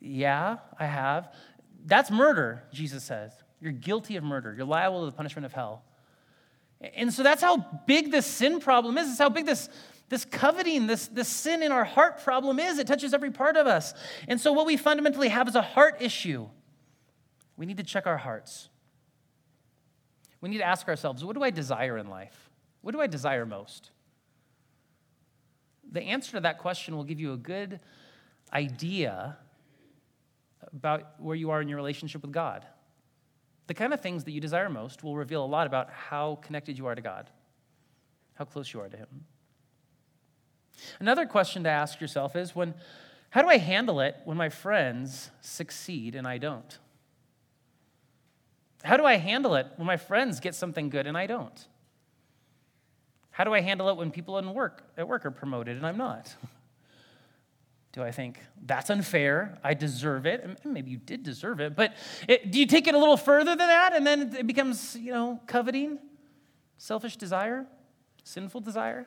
Yeah, 0.00 0.58
I 0.78 0.84
have. 0.84 1.32
That's 1.86 2.10
murder, 2.10 2.62
Jesus 2.74 3.04
says. 3.04 3.32
You're 3.58 3.72
guilty 3.72 4.16
of 4.16 4.22
murder. 4.22 4.52
You're 4.54 4.66
liable 4.66 5.00
to 5.00 5.06
the 5.06 5.16
punishment 5.16 5.46
of 5.46 5.54
hell. 5.54 5.85
And 6.80 7.12
so 7.12 7.22
that's 7.22 7.42
how 7.42 7.58
big 7.86 8.10
this 8.10 8.26
sin 8.26 8.60
problem 8.60 8.98
is. 8.98 9.08
It's 9.08 9.18
how 9.18 9.30
big 9.30 9.46
this, 9.46 9.68
this 10.08 10.24
coveting, 10.24 10.86
this, 10.86 11.08
this 11.08 11.28
sin 11.28 11.62
in 11.62 11.72
our 11.72 11.84
heart 11.84 12.22
problem 12.22 12.58
is. 12.58 12.78
It 12.78 12.86
touches 12.86 13.14
every 13.14 13.30
part 13.30 13.56
of 13.56 13.66
us. 13.66 13.94
And 14.28 14.40
so 14.40 14.52
what 14.52 14.66
we 14.66 14.76
fundamentally 14.76 15.28
have 15.28 15.48
is 15.48 15.54
a 15.54 15.62
heart 15.62 15.96
issue. 16.00 16.48
We 17.56 17.66
need 17.66 17.78
to 17.78 17.82
check 17.82 18.06
our 18.06 18.18
hearts. 18.18 18.68
We 20.40 20.50
need 20.50 20.58
to 20.58 20.64
ask 20.64 20.86
ourselves 20.86 21.24
what 21.24 21.34
do 21.34 21.42
I 21.42 21.50
desire 21.50 21.96
in 21.96 22.08
life? 22.08 22.50
What 22.82 22.92
do 22.92 23.00
I 23.00 23.06
desire 23.06 23.46
most? 23.46 23.90
The 25.90 26.02
answer 26.02 26.32
to 26.32 26.40
that 26.40 26.58
question 26.58 26.94
will 26.96 27.04
give 27.04 27.18
you 27.18 27.32
a 27.32 27.36
good 27.36 27.80
idea 28.52 29.38
about 30.72 31.20
where 31.20 31.36
you 31.36 31.50
are 31.50 31.60
in 31.60 31.68
your 31.68 31.76
relationship 31.76 32.22
with 32.22 32.32
God. 32.32 32.66
The 33.66 33.74
kind 33.74 33.92
of 33.92 34.00
things 34.00 34.24
that 34.24 34.32
you 34.32 34.40
desire 34.40 34.68
most 34.68 35.02
will 35.02 35.16
reveal 35.16 35.44
a 35.44 35.46
lot 35.46 35.66
about 35.66 35.90
how 35.90 36.38
connected 36.42 36.78
you 36.78 36.86
are 36.86 36.94
to 36.94 37.02
God, 37.02 37.30
how 38.34 38.44
close 38.44 38.72
you 38.72 38.80
are 38.80 38.88
to 38.88 38.96
Him. 38.96 39.24
Another 41.00 41.26
question 41.26 41.64
to 41.64 41.70
ask 41.70 42.00
yourself 42.00 42.36
is 42.36 42.54
when, 42.54 42.74
how 43.30 43.42
do 43.42 43.48
I 43.48 43.58
handle 43.58 44.00
it 44.00 44.16
when 44.24 44.36
my 44.36 44.48
friends 44.48 45.30
succeed 45.40 46.14
and 46.14 46.26
I 46.26 46.38
don't? 46.38 46.78
How 48.84 48.96
do 48.96 49.04
I 49.04 49.16
handle 49.16 49.56
it 49.56 49.66
when 49.76 49.86
my 49.86 49.96
friends 49.96 50.38
get 50.38 50.54
something 50.54 50.90
good 50.90 51.06
and 51.06 51.16
I 51.16 51.26
don't? 51.26 51.66
How 53.30 53.44
do 53.44 53.52
I 53.52 53.60
handle 53.60 53.88
it 53.88 53.96
when 53.96 54.10
people 54.10 54.38
in 54.38 54.54
work, 54.54 54.84
at 54.96 55.08
work 55.08 55.26
are 55.26 55.30
promoted 55.30 55.76
and 55.76 55.86
I'm 55.86 55.98
not? 55.98 56.34
Do 57.96 58.02
I 58.02 58.10
think 58.10 58.38
that's 58.66 58.90
unfair? 58.90 59.58
I 59.64 59.72
deserve 59.72 60.26
it. 60.26 60.44
And 60.44 60.74
maybe 60.74 60.90
you 60.90 60.98
did 60.98 61.22
deserve 61.22 61.60
it, 61.60 61.74
but 61.74 61.94
it, 62.28 62.50
do 62.50 62.60
you 62.60 62.66
take 62.66 62.86
it 62.86 62.94
a 62.94 62.98
little 62.98 63.16
further 63.16 63.56
than 63.56 63.68
that 63.68 63.94
and 63.94 64.06
then 64.06 64.36
it 64.36 64.46
becomes, 64.46 64.94
you 64.96 65.12
know, 65.12 65.40
coveting, 65.46 65.98
selfish 66.76 67.16
desire, 67.16 67.64
sinful 68.22 68.60
desire? 68.60 69.06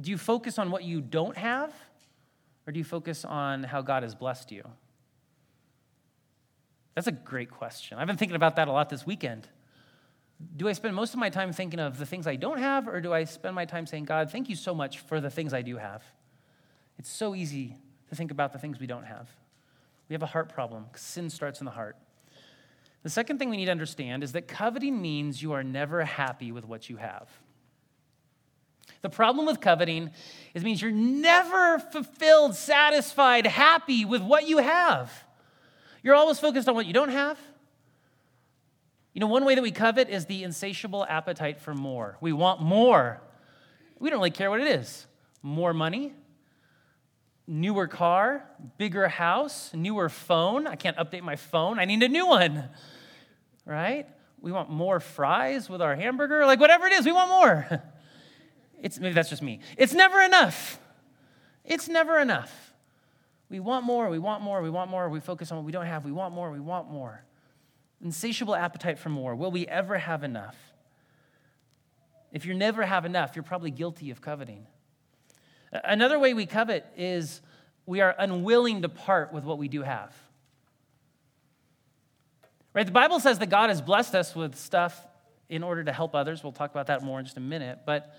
Do 0.00 0.10
you 0.10 0.18
focus 0.18 0.58
on 0.58 0.72
what 0.72 0.82
you 0.82 1.00
don't 1.00 1.36
have 1.36 1.72
or 2.66 2.72
do 2.72 2.78
you 2.78 2.84
focus 2.84 3.24
on 3.24 3.62
how 3.62 3.80
God 3.80 4.02
has 4.02 4.16
blessed 4.16 4.50
you? 4.50 4.68
That's 6.96 7.06
a 7.06 7.12
great 7.12 7.52
question. 7.52 7.98
I've 7.98 8.08
been 8.08 8.16
thinking 8.16 8.34
about 8.34 8.56
that 8.56 8.66
a 8.66 8.72
lot 8.72 8.88
this 8.88 9.06
weekend. 9.06 9.46
Do 10.56 10.68
I 10.68 10.72
spend 10.72 10.94
most 10.94 11.14
of 11.14 11.20
my 11.20 11.30
time 11.30 11.52
thinking 11.52 11.80
of 11.80 11.98
the 11.98 12.06
things 12.06 12.26
I 12.26 12.36
don't 12.36 12.58
have, 12.58 12.88
or 12.88 13.00
do 13.00 13.12
I 13.12 13.24
spend 13.24 13.54
my 13.54 13.64
time 13.64 13.86
saying, 13.86 14.04
God, 14.04 14.30
thank 14.30 14.48
you 14.48 14.56
so 14.56 14.74
much 14.74 15.00
for 15.00 15.20
the 15.20 15.30
things 15.30 15.52
I 15.52 15.62
do 15.62 15.76
have? 15.76 16.02
It's 16.98 17.10
so 17.10 17.34
easy 17.34 17.76
to 18.08 18.14
think 18.14 18.30
about 18.30 18.52
the 18.52 18.58
things 18.58 18.78
we 18.78 18.86
don't 18.86 19.04
have. 19.04 19.28
We 20.08 20.14
have 20.14 20.22
a 20.22 20.26
heart 20.26 20.48
problem. 20.52 20.84
Because 20.84 21.02
sin 21.02 21.30
starts 21.30 21.60
in 21.60 21.64
the 21.64 21.70
heart. 21.70 21.96
The 23.02 23.10
second 23.10 23.38
thing 23.38 23.50
we 23.50 23.56
need 23.56 23.66
to 23.66 23.70
understand 23.70 24.22
is 24.22 24.32
that 24.32 24.48
coveting 24.48 25.00
means 25.00 25.42
you 25.42 25.52
are 25.52 25.62
never 25.62 26.04
happy 26.04 26.52
with 26.52 26.64
what 26.64 26.88
you 26.88 26.96
have. 26.96 27.28
The 29.02 29.10
problem 29.10 29.46
with 29.46 29.60
coveting 29.60 30.10
is 30.54 30.62
it 30.62 30.64
means 30.64 30.80
you're 30.80 30.90
never 30.90 31.78
fulfilled, 31.78 32.54
satisfied, 32.54 33.46
happy 33.46 34.04
with 34.04 34.22
what 34.22 34.48
you 34.48 34.58
have. 34.58 35.12
You're 36.02 36.14
always 36.14 36.38
focused 36.38 36.68
on 36.68 36.74
what 36.74 36.86
you 36.86 36.92
don't 36.92 37.10
have 37.10 37.38
you 39.14 39.20
know, 39.20 39.28
one 39.28 39.44
way 39.44 39.54
that 39.54 39.62
we 39.62 39.70
covet 39.70 40.10
is 40.10 40.26
the 40.26 40.42
insatiable 40.42 41.06
appetite 41.08 41.60
for 41.60 41.72
more. 41.72 42.18
We 42.20 42.32
want 42.32 42.60
more. 42.60 43.22
We 44.00 44.10
don't 44.10 44.18
really 44.18 44.32
care 44.32 44.50
what 44.50 44.60
it 44.60 44.66
is 44.66 45.06
more 45.40 45.72
money, 45.74 46.12
newer 47.46 47.86
car, 47.86 48.44
bigger 48.78 49.06
house, 49.06 49.70
newer 49.74 50.08
phone. 50.08 50.66
I 50.66 50.74
can't 50.74 50.96
update 50.96 51.22
my 51.22 51.36
phone. 51.36 51.78
I 51.78 51.84
need 51.84 52.02
a 52.02 52.08
new 52.08 52.26
one, 52.26 52.70
right? 53.66 54.08
We 54.40 54.50
want 54.52 54.70
more 54.70 55.00
fries 55.00 55.68
with 55.68 55.80
our 55.80 55.94
hamburger. 55.94 56.44
Like, 56.46 56.60
whatever 56.60 56.86
it 56.86 56.94
is, 56.94 57.06
we 57.06 57.12
want 57.12 57.30
more. 57.30 57.82
It's, 58.82 59.00
maybe 59.00 59.14
that's 59.14 59.30
just 59.30 59.40
me. 59.40 59.60
It's 59.78 59.94
never 59.94 60.20
enough. 60.20 60.78
It's 61.64 61.88
never 61.88 62.18
enough. 62.18 62.74
We 63.48 63.58
want 63.58 63.86
more, 63.86 64.10
we 64.10 64.18
want 64.18 64.42
more, 64.42 64.60
we 64.60 64.68
want 64.68 64.90
more. 64.90 65.08
We 65.08 65.20
focus 65.20 65.50
on 65.50 65.56
what 65.56 65.64
we 65.64 65.72
don't 65.72 65.86
have. 65.86 66.04
We 66.04 66.12
want 66.12 66.34
more, 66.34 66.50
we 66.50 66.60
want 66.60 66.90
more 66.90 67.24
insatiable 68.04 68.54
appetite 68.54 68.98
for 68.98 69.08
more. 69.08 69.34
Will 69.34 69.50
we 69.50 69.66
ever 69.66 69.98
have 69.98 70.22
enough? 70.22 70.56
If 72.30 72.44
you 72.44 72.54
never 72.54 72.84
have 72.84 73.04
enough, 73.04 73.34
you're 73.34 73.42
probably 73.42 73.70
guilty 73.70 74.10
of 74.10 74.20
coveting. 74.20 74.66
Another 75.72 76.18
way 76.18 76.34
we 76.34 76.46
covet 76.46 76.86
is 76.96 77.40
we 77.86 78.00
are 78.00 78.14
unwilling 78.18 78.82
to 78.82 78.88
part 78.88 79.32
with 79.32 79.44
what 79.44 79.58
we 79.58 79.68
do 79.68 79.82
have. 79.82 80.14
Right? 82.74 82.86
The 82.86 82.92
Bible 82.92 83.20
says 83.20 83.38
that 83.38 83.50
God 83.50 83.70
has 83.70 83.80
blessed 83.80 84.14
us 84.14 84.34
with 84.34 84.56
stuff 84.56 85.06
in 85.48 85.62
order 85.62 85.84
to 85.84 85.92
help 85.92 86.14
others. 86.14 86.42
We'll 86.42 86.52
talk 86.52 86.70
about 86.70 86.88
that 86.88 87.02
more 87.02 87.18
in 87.18 87.24
just 87.24 87.36
a 87.36 87.40
minute. 87.40 87.80
But 87.86 88.16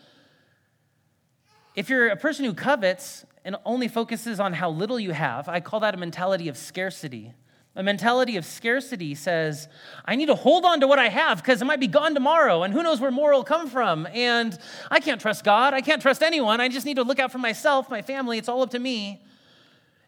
if 1.76 1.90
you're 1.90 2.08
a 2.08 2.16
person 2.16 2.46
who 2.46 2.54
covets 2.54 3.26
and 3.44 3.58
only 3.66 3.88
focuses 3.88 4.40
on 4.40 4.54
how 4.54 4.70
little 4.70 5.00
you 5.00 5.12
have, 5.12 5.50
I 5.50 5.60
call 5.60 5.82
that 5.82 5.94
a 5.94 5.98
mentality 5.98 6.48
of 6.48 6.58
scarcity. 6.58 7.34
A 7.78 7.84
mentality 7.84 8.38
of 8.38 8.46
scarcity 8.46 9.16
says, 9.16 9.68
I 10.06 10.16
need 10.16 10.28
to 10.28 10.36
hold 10.36 10.64
on 10.64 10.80
to 10.80 10.88
what 10.88 10.98
I 10.98 11.10
have 11.10 11.44
because 11.44 11.62
it 11.62 11.66
might 11.66 11.82
be 11.82 11.88
gone 11.88 12.14
tomorrow, 12.14 12.64
and 12.64 12.74
who 12.74 12.82
knows 12.82 13.02
where 13.02 13.12
more 13.12 13.34
will 13.34 13.44
come 13.44 13.70
from. 13.70 14.08
And 14.14 14.58
I 14.90 15.02
can't 15.02 15.20
trust 15.20 15.44
God. 15.44 15.74
I 15.74 15.82
can't 15.82 16.02
trust 16.02 16.24
anyone. 16.24 16.62
I 16.62 16.70
just 16.70 16.86
need 16.86 16.96
to 16.96 17.04
look 17.04 17.20
out 17.20 17.34
for 17.34 17.38
myself, 17.38 17.90
my 17.90 18.02
family. 18.02 18.38
It's 18.38 18.48
all 18.48 18.62
up 18.62 18.72
to 18.72 18.80
me. 18.80 19.22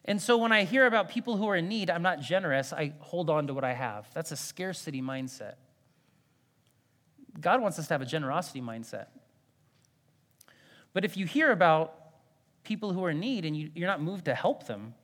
And 0.06 0.22
so 0.22 0.38
when 0.38 0.52
I 0.52 0.64
hear 0.64 0.86
about 0.86 1.10
people 1.10 1.36
who 1.36 1.46
are 1.48 1.56
in 1.56 1.68
need, 1.68 1.90
I'm 1.90 2.00
not 2.00 2.20
generous. 2.20 2.72
I 2.72 2.94
hold 3.00 3.28
on 3.28 3.46
to 3.48 3.54
what 3.54 3.64
I 3.64 3.74
have. 3.74 4.08
That's 4.14 4.32
a 4.32 4.36
scarcity 4.36 5.02
mindset. 5.02 5.56
God 7.38 7.60
wants 7.60 7.78
us 7.78 7.88
to 7.88 7.94
have 7.94 8.00
a 8.00 8.06
generosity 8.06 8.62
mindset. 8.62 9.08
But 10.94 11.04
if 11.04 11.18
you 11.18 11.26
hear 11.26 11.52
about 11.52 11.94
people 12.64 12.94
who 12.94 13.04
are 13.04 13.10
in 13.10 13.20
need 13.20 13.44
and 13.44 13.54
you, 13.54 13.70
are 13.84 13.86
not 13.86 14.00
moved 14.00 14.24
to 14.24 14.34
help 14.34 14.66
them, 14.66 14.94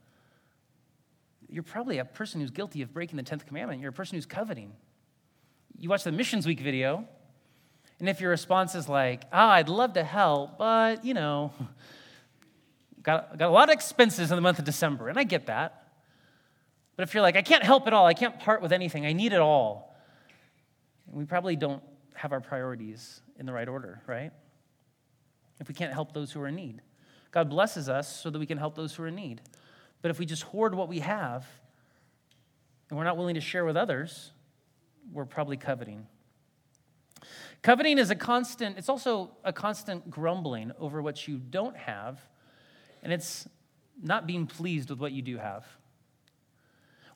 you're 1.54 1.62
probably 1.62 1.98
a 1.98 2.04
person 2.04 2.40
who's 2.40 2.50
guilty 2.50 2.82
of 2.82 2.92
breaking 2.92 3.16
the 3.16 3.22
10th 3.22 3.46
commandment. 3.46 3.80
You're 3.80 3.90
a 3.90 3.92
person 3.92 4.16
who's 4.16 4.26
coveting. 4.26 4.72
You 5.78 5.88
watch 5.88 6.02
the 6.02 6.10
Missions 6.10 6.48
Week 6.48 6.58
video, 6.58 7.06
and 8.00 8.08
if 8.08 8.20
your 8.20 8.30
response 8.30 8.74
is 8.74 8.88
like, 8.88 9.22
ah, 9.32 9.46
oh, 9.46 9.50
I'd 9.50 9.68
love 9.68 9.92
to 9.92 10.02
help, 10.02 10.58
but, 10.58 11.04
you 11.04 11.14
know, 11.14 11.52
got, 13.04 13.38
got 13.38 13.48
a 13.48 13.52
lot 13.52 13.68
of 13.68 13.72
expenses 13.72 14.32
in 14.32 14.36
the 14.36 14.40
month 14.40 14.58
of 14.58 14.64
December, 14.64 15.08
and 15.08 15.16
I 15.16 15.22
get 15.22 15.46
that. 15.46 15.92
But 16.96 17.04
if 17.04 17.14
you're 17.14 17.22
like, 17.22 17.36
I 17.36 17.42
can't 17.42 17.62
help 17.62 17.86
at 17.86 17.92
all, 17.92 18.04
I 18.04 18.14
can't 18.14 18.40
part 18.40 18.60
with 18.60 18.72
anything, 18.72 19.06
I 19.06 19.12
need 19.12 19.32
it 19.32 19.40
all, 19.40 19.96
we 21.06 21.24
probably 21.24 21.54
don't 21.54 21.84
have 22.14 22.32
our 22.32 22.40
priorities 22.40 23.20
in 23.38 23.46
the 23.46 23.52
right 23.52 23.68
order, 23.68 24.02
right? 24.08 24.32
If 25.60 25.68
we 25.68 25.74
can't 25.74 25.92
help 25.92 26.14
those 26.14 26.32
who 26.32 26.40
are 26.40 26.48
in 26.48 26.56
need. 26.56 26.82
God 27.30 27.48
blesses 27.48 27.88
us 27.88 28.20
so 28.20 28.28
that 28.30 28.40
we 28.40 28.46
can 28.46 28.58
help 28.58 28.74
those 28.74 28.96
who 28.96 29.04
are 29.04 29.08
in 29.08 29.14
need. 29.14 29.40
But 30.04 30.10
if 30.10 30.18
we 30.18 30.26
just 30.26 30.42
hoard 30.42 30.74
what 30.74 30.90
we 30.90 30.98
have 30.98 31.46
and 32.90 32.98
we're 32.98 33.06
not 33.06 33.16
willing 33.16 33.36
to 33.36 33.40
share 33.40 33.64
with 33.64 33.74
others, 33.74 34.32
we're 35.10 35.24
probably 35.24 35.56
coveting. 35.56 36.06
Coveting 37.62 37.96
is 37.96 38.10
a 38.10 38.14
constant, 38.14 38.76
it's 38.76 38.90
also 38.90 39.30
a 39.44 39.52
constant 39.54 40.10
grumbling 40.10 40.72
over 40.78 41.00
what 41.00 41.26
you 41.26 41.38
don't 41.38 41.74
have, 41.74 42.20
and 43.02 43.14
it's 43.14 43.48
not 44.02 44.26
being 44.26 44.46
pleased 44.46 44.90
with 44.90 44.98
what 44.98 45.12
you 45.12 45.22
do 45.22 45.38
have. 45.38 45.64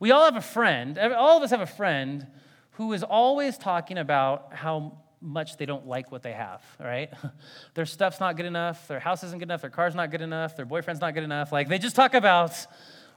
We 0.01 0.11
all 0.11 0.25
have 0.25 0.37
a 0.37 0.41
friend, 0.41 0.99
all 0.99 1.37
of 1.37 1.43
us 1.43 1.51
have 1.51 1.61
a 1.61 1.67
friend 1.67 2.27
who 2.71 2.95
is 2.95 3.03
always 3.03 3.59
talking 3.59 3.99
about 3.99 4.55
how 4.55 4.97
much 5.21 5.57
they 5.57 5.67
don't 5.67 5.87
like 5.87 6.13
what 6.13 6.23
they 6.23 6.33
have, 6.33 6.63
right? 6.79 7.13
their 7.75 7.87
stuff's 7.87 8.21
not 8.21 8.37
good 8.37 8.47
enough, 8.47 8.89
their 8.89 9.01
house 9.01 9.25
isn't 9.25 9.39
good 9.39 9.49
enough, 9.49 9.61
their 9.61 9.71
car's 9.71 9.95
not 9.95 10.11
good 10.11 10.21
enough, 10.23 10.57
their 10.57 10.67
boyfriend's 10.67 11.01
not 11.01 11.15
good 11.15 11.25
enough. 11.25 11.53
Like 11.53 11.69
they 11.69 11.79
just 11.79 11.97
talk 11.97 12.15
about 12.15 12.53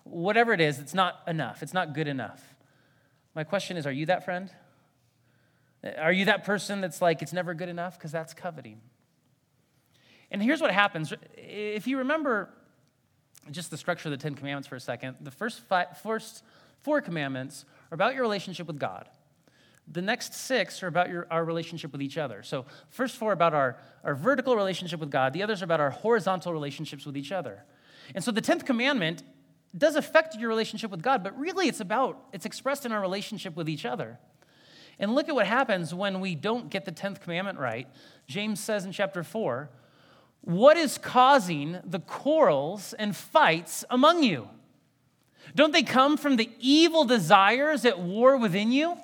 whatever 0.04 0.54
it 0.54 0.62
is, 0.62 0.80
it's 0.80 0.94
not 0.94 1.22
enough, 1.28 1.62
it's 1.62 1.74
not 1.74 1.94
good 1.94 2.08
enough. 2.08 2.42
My 3.36 3.44
question 3.44 3.78
is 3.78 3.86
are 3.86 3.92
you 3.92 4.08
that 4.08 4.26
friend? 4.26 4.50
Are 5.98 6.12
you 6.12 6.26
that 6.26 6.44
person 6.44 6.82
that's 6.82 7.02
like, 7.02 7.22
it's 7.22 7.34
never 7.34 7.54
good 7.54 7.70
enough? 7.70 7.98
Because 7.98 8.12
that's 8.12 8.34
coveting. 8.34 8.82
And 10.30 10.42
here's 10.42 10.62
what 10.62 10.72
happens. 10.72 11.12
If 11.36 11.88
you 11.88 11.98
remember 12.00 12.50
just 13.50 13.72
the 13.72 13.78
structure 13.78 14.08
of 14.08 14.12
the 14.12 14.18
Ten 14.18 14.36
Commandments 14.36 14.68
for 14.68 14.76
a 14.76 14.80
second, 14.80 15.18
the 15.22 15.32
first, 15.32 15.62
five, 15.62 15.98
first 15.98 16.44
four 16.84 17.02
commandments 17.02 17.66
are 17.92 17.96
about 17.96 18.14
your 18.14 18.22
relationship 18.22 18.68
with 18.68 18.78
God. 18.78 19.10
The 19.88 20.02
next 20.02 20.34
six 20.34 20.82
are 20.84 20.88
about 20.88 21.10
your, 21.10 21.28
our 21.32 21.44
relationship 21.44 21.92
with 21.92 22.02
each 22.02 22.18
other. 22.18 22.44
So, 22.44 22.66
first 22.90 23.18
four 23.18 23.34
about 23.34 23.54
our, 23.54 23.78
our 24.04 24.16
vertical 24.16 24.56
relationship 24.56 25.00
with 25.00 25.12
God, 25.12 25.34
the 25.34 25.44
others 25.44 25.62
are 25.62 25.66
about 25.66 25.80
our 25.80 25.90
horizontal 25.90 26.54
relationships 26.54 27.06
with 27.06 27.18
each 27.18 27.32
other. 27.32 27.64
And 28.16 28.24
so, 28.24 28.32
the 28.32 28.42
10th 28.42 28.66
commandment 28.66 29.24
does 29.78 29.96
affect 29.96 30.36
your 30.36 30.50
relationship 30.50 30.92
with 30.92 31.02
God, 31.02 31.24
but 31.24 31.38
really 31.38 31.68
it's 31.68 31.80
about, 31.80 32.26
it's 32.34 32.46
expressed 32.46 32.86
in 32.86 32.92
our 32.92 33.02
relationship 33.02 33.56
with 33.56 33.70
each 33.70 33.86
other. 33.86 34.20
And 35.00 35.16
look 35.16 35.30
at 35.30 35.36
what 35.36 35.48
happens 35.48 35.94
when 35.94 36.20
we 36.20 36.36
don't 36.36 36.70
get 36.70 36.86
the 36.86 36.92
10th 36.92 37.22
commandment 37.22 37.58
right. 37.58 37.88
James 38.28 38.60
says 38.60 38.86
in 38.86 38.92
chapter 38.92 39.24
4, 39.24 39.70
What 40.42 40.78
is 40.78 40.98
causing 40.98 41.80
the 41.84 42.00
quarrels 42.00 42.94
and 42.94 43.16
fights 43.16 43.84
among 43.90 44.24
you? 44.24 44.48
Don't 45.56 45.74
they 45.74 45.84
come 45.84 46.18
from 46.18 46.36
the 46.36 46.50
evil 46.60 47.04
desires 47.04 47.84
at 47.84 48.00
war 48.00 48.38
within 48.38 48.72
you? 48.72 48.96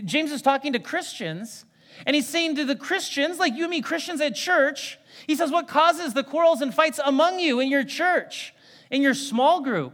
James 0.00 0.32
is 0.32 0.42
talking 0.42 0.72
to 0.72 0.78
Christians, 0.78 1.64
and 2.06 2.16
he's 2.16 2.28
saying 2.28 2.56
to 2.56 2.64
the 2.64 2.76
Christians, 2.76 3.38
like 3.38 3.54
you 3.54 3.64
and 3.64 3.70
me, 3.70 3.80
Christians 3.80 4.20
at 4.20 4.34
church, 4.34 4.98
he 5.26 5.34
says, 5.34 5.50
What 5.50 5.68
causes 5.68 6.14
the 6.14 6.24
quarrels 6.24 6.60
and 6.60 6.72
fights 6.74 7.00
among 7.04 7.38
you 7.38 7.60
in 7.60 7.70
your 7.70 7.84
church, 7.84 8.54
in 8.90 9.02
your 9.02 9.14
small 9.14 9.60
group, 9.60 9.92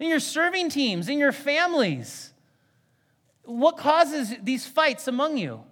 in 0.00 0.08
your 0.08 0.20
serving 0.20 0.70
teams, 0.70 1.08
in 1.08 1.18
your 1.18 1.32
families? 1.32 2.32
What 3.44 3.76
causes 3.76 4.34
these 4.42 4.66
fights 4.66 5.06
among 5.06 5.36
you? 5.36 5.64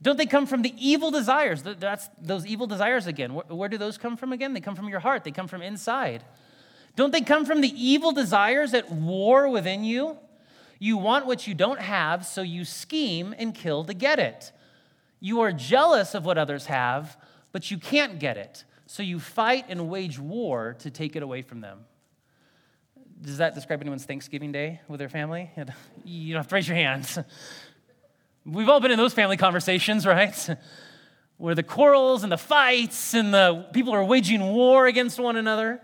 Don't 0.00 0.16
they 0.16 0.26
come 0.26 0.46
from 0.46 0.62
the 0.62 0.74
evil 0.78 1.10
desires? 1.10 1.62
That's 1.62 2.08
those 2.20 2.46
evil 2.46 2.66
desires 2.66 3.06
again. 3.06 3.34
Where, 3.34 3.44
where, 3.48 3.68
do 3.68 3.78
those 3.78 3.98
come 3.98 4.16
from 4.16 4.32
again? 4.32 4.52
They 4.52 4.60
come 4.60 4.76
from 4.76 4.88
your 4.88 5.00
heart, 5.00 5.24
they 5.24 5.32
come 5.32 5.48
from 5.48 5.62
inside. 5.62 6.22
Don't 6.94 7.12
they 7.12 7.20
come 7.20 7.44
from 7.44 7.60
the 7.60 7.68
evil 7.68 8.12
desires 8.12 8.74
at 8.74 8.90
war 8.90 9.48
within 9.48 9.84
you? 9.84 10.18
You 10.78 10.96
want 10.96 11.26
what 11.26 11.46
you 11.46 11.54
don't 11.54 11.80
have, 11.80 12.24
so 12.24 12.42
you 12.42 12.64
scheme 12.64 13.34
and 13.36 13.54
kill 13.54 13.84
to 13.84 13.94
get 13.94 14.18
it. 14.18 14.52
You 15.20 15.40
are 15.40 15.52
jealous 15.52 16.14
of 16.14 16.24
what 16.24 16.38
others 16.38 16.66
have, 16.66 17.16
but 17.52 17.70
you 17.70 17.78
can't 17.78 18.18
get 18.20 18.36
it, 18.36 18.64
so 18.86 19.02
you 19.02 19.18
fight 19.18 19.66
and 19.68 19.88
wage 19.88 20.18
war 20.18 20.76
to 20.80 20.90
take 20.90 21.16
it 21.16 21.22
away 21.22 21.42
from 21.42 21.60
them. 21.60 21.80
Does 23.20 23.38
that 23.38 23.54
describe 23.54 23.80
anyone's 23.80 24.04
Thanksgiving 24.04 24.52
day 24.52 24.80
with 24.88 24.98
their 24.98 25.08
family? 25.08 25.50
You 26.04 26.32
don't 26.32 26.40
have 26.40 26.48
to 26.48 26.54
raise 26.54 26.68
your 26.68 26.76
hands. 26.76 27.18
We've 28.46 28.68
all 28.68 28.80
been 28.80 28.92
in 28.92 28.96
those 28.96 29.12
family 29.12 29.36
conversations, 29.36 30.06
right? 30.06 30.56
Where 31.36 31.54
the 31.54 31.62
quarrels 31.62 32.22
and 32.22 32.32
the 32.32 32.38
fights 32.38 33.14
and 33.14 33.34
the 33.34 33.66
people 33.72 33.92
are 33.94 34.04
waging 34.04 34.40
war 34.40 34.86
against 34.86 35.18
one 35.18 35.36
another. 35.36 35.80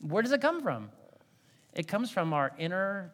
Where 0.00 0.22
does 0.22 0.32
it 0.32 0.40
come 0.40 0.62
from? 0.62 0.90
It 1.74 1.88
comes 1.88 2.10
from 2.10 2.32
our 2.32 2.52
inner 2.58 3.12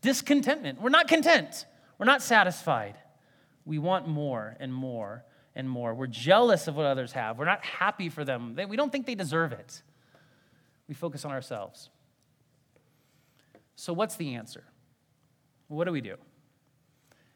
discontentment. 0.00 0.80
We're 0.80 0.90
not 0.90 1.08
content. 1.08 1.66
We're 1.98 2.06
not 2.06 2.22
satisfied. 2.22 2.96
We 3.64 3.78
want 3.78 4.06
more 4.06 4.56
and 4.60 4.72
more 4.72 5.24
and 5.54 5.68
more. 5.68 5.94
We're 5.94 6.06
jealous 6.06 6.68
of 6.68 6.76
what 6.76 6.86
others 6.86 7.12
have. 7.12 7.38
We're 7.38 7.46
not 7.46 7.64
happy 7.64 8.08
for 8.08 8.24
them. 8.24 8.56
We 8.68 8.76
don't 8.76 8.92
think 8.92 9.06
they 9.06 9.14
deserve 9.14 9.52
it. 9.52 9.82
We 10.88 10.94
focus 10.94 11.24
on 11.24 11.32
ourselves. 11.32 11.90
So, 13.74 13.92
what's 13.92 14.16
the 14.16 14.34
answer? 14.34 14.64
What 15.68 15.84
do 15.84 15.92
we 15.92 16.00
do? 16.00 16.16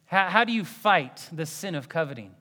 How, 0.05 0.29
how 0.29 0.45
do 0.45 0.53
you 0.53 0.65
fight 0.65 1.29
the 1.33 1.47
sin 1.47 1.75
of 1.75 1.89
coveting? 1.89 2.35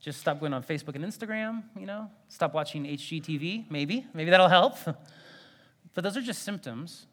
Just 0.00 0.20
stop 0.20 0.40
going 0.40 0.52
on 0.52 0.62
Facebook 0.62 0.94
and 0.96 1.04
Instagram, 1.04 1.62
you 1.78 1.86
know? 1.86 2.10
Stop 2.28 2.52
watching 2.52 2.84
HGTV, 2.84 3.70
maybe. 3.70 4.06
Maybe 4.12 4.30
that'll 4.30 4.48
help. 4.48 4.76
but 5.94 6.04
those 6.04 6.16
are 6.16 6.22
just 6.22 6.42
symptoms. 6.42 7.06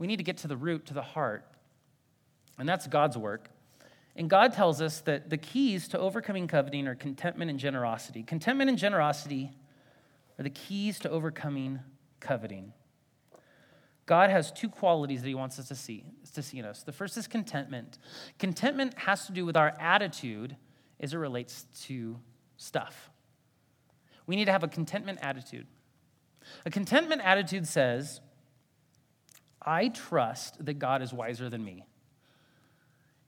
We 0.00 0.06
need 0.06 0.16
to 0.16 0.24
get 0.24 0.38
to 0.38 0.48
the 0.48 0.56
root, 0.56 0.86
to 0.86 0.94
the 0.94 1.02
heart. 1.02 1.44
And 2.58 2.66
that's 2.66 2.86
God's 2.86 3.18
work. 3.18 3.50
And 4.16 4.30
God 4.30 4.54
tells 4.54 4.80
us 4.80 5.02
that 5.02 5.28
the 5.28 5.36
keys 5.36 5.88
to 5.88 5.98
overcoming 5.98 6.48
coveting 6.48 6.88
are 6.88 6.94
contentment 6.94 7.50
and 7.50 7.60
generosity. 7.60 8.22
Contentment 8.22 8.70
and 8.70 8.78
generosity 8.78 9.50
are 10.38 10.42
the 10.42 10.50
keys 10.50 10.98
to 11.00 11.10
overcoming 11.10 11.80
coveting. 12.18 12.72
God 14.06 14.30
has 14.30 14.50
two 14.50 14.70
qualities 14.70 15.20
that 15.20 15.28
he 15.28 15.34
wants 15.34 15.58
us 15.58 15.68
to 15.68 15.74
see, 15.74 16.04
to 16.32 16.42
see 16.42 16.58
in 16.58 16.64
us. 16.64 16.82
The 16.82 16.92
first 16.92 17.18
is 17.18 17.26
contentment. 17.26 17.98
Contentment 18.38 18.94
has 19.00 19.26
to 19.26 19.32
do 19.32 19.44
with 19.44 19.56
our 19.56 19.76
attitude 19.78 20.56
as 20.98 21.12
it 21.12 21.18
relates 21.18 21.66
to 21.82 22.18
stuff. 22.56 23.10
We 24.26 24.34
need 24.34 24.46
to 24.46 24.52
have 24.52 24.64
a 24.64 24.68
contentment 24.68 25.18
attitude. 25.20 25.66
A 26.64 26.70
contentment 26.70 27.20
attitude 27.22 27.68
says, 27.68 28.22
I 29.62 29.88
trust 29.88 30.64
that 30.64 30.78
God 30.78 31.02
is 31.02 31.12
wiser 31.12 31.48
than 31.48 31.64
me, 31.64 31.84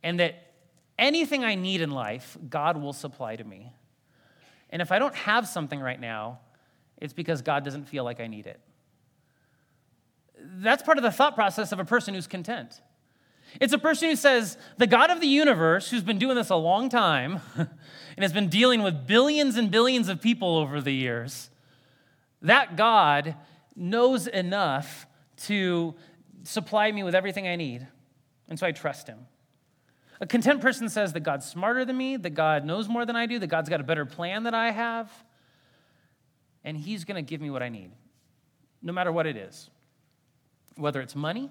and 0.03 0.21
that 0.21 0.53
anything 0.99 1.45
I 1.45 1.55
need 1.55 1.81
in 1.81 1.90
life, 1.90 2.37
God 2.49 2.77
will 2.77 2.92
supply 2.92 3.37
to 3.37 3.45
me. 3.45 3.73
And 4.71 4.81
if 4.81 4.90
I 4.90 4.99
don't 4.99 5.14
have 5.14 5.47
something 5.47 5.81
right 5.81 6.01
now, 6.01 6.40
it's 6.99 7.12
because 7.12 7.42
God 7.42 7.64
doesn't 7.64 7.85
feel 7.85 8.05
like 8.05 8.21
I 8.21 8.27
need 8.27 8.47
it 8.47 8.61
that's 10.57 10.83
part 10.83 10.99
of 10.99 11.05
the 11.05 11.11
thought 11.11 11.35
process 11.35 11.73
of 11.73 11.81
a 11.81 11.85
person 11.85 12.14
who's 12.14 12.27
content. 12.27 12.81
It's 13.61 13.73
a 13.73 13.79
person 13.79 14.09
who 14.09 14.16
says, 14.16 14.57
the 14.79 14.87
God 14.87 15.11
of 15.11 15.21
the 15.21 15.27
universe, 15.27 15.90
who's 15.90 16.03
been 16.03 16.18
doing 16.18 16.37
this 16.37 16.51
a 16.51 16.57
long 16.57 16.88
time 16.88 17.40
and 17.57 17.68
has 18.18 18.33
been 18.33 18.49
dealing 18.49 18.83
with 18.83 19.07
billions 19.07 19.57
and 19.57 19.71
billions 19.71 20.09
of 20.09 20.23
people 20.23 20.57
over 20.57 20.81
the 20.81 20.92
years, 20.92 21.51
that 22.40 22.77
God 22.77 23.37
knows 23.77 24.27
enough 24.27 25.07
to 25.37 25.95
supply 26.44 26.90
me 26.92 27.02
with 27.02 27.14
everything 27.14 27.46
I 27.46 27.57
need. 27.57 27.87
And 28.48 28.59
so 28.59 28.66
I 28.66 28.72
trust 28.72 29.07
him. 29.07 29.26
A 30.20 30.26
content 30.26 30.61
person 30.61 30.88
says 30.88 31.12
that 31.14 31.20
God's 31.20 31.46
smarter 31.46 31.85
than 31.85 31.96
me, 31.96 32.16
that 32.16 32.31
God 32.31 32.64
knows 32.64 32.88
more 32.88 33.05
than 33.05 33.16
I 33.16 33.26
do, 33.26 33.38
that 33.38 33.48
God's 33.48 33.68
got 33.68 33.81
a 33.81 33.85
better 33.85 34.07
plan 34.07 34.44
than 34.44 34.55
I 34.55 34.70
have, 34.70 35.11
and 36.64 36.76
he's 36.76 37.05
going 37.05 37.16
to 37.16 37.28
give 37.28 37.40
me 37.40 37.50
what 37.50 37.62
I 37.62 37.68
need, 37.68 37.90
no 38.83 38.92
matter 38.92 39.11
what 39.11 39.26
it 39.26 39.37
is 39.37 39.68
whether 40.76 41.00
it's 41.00 41.14
money, 41.14 41.50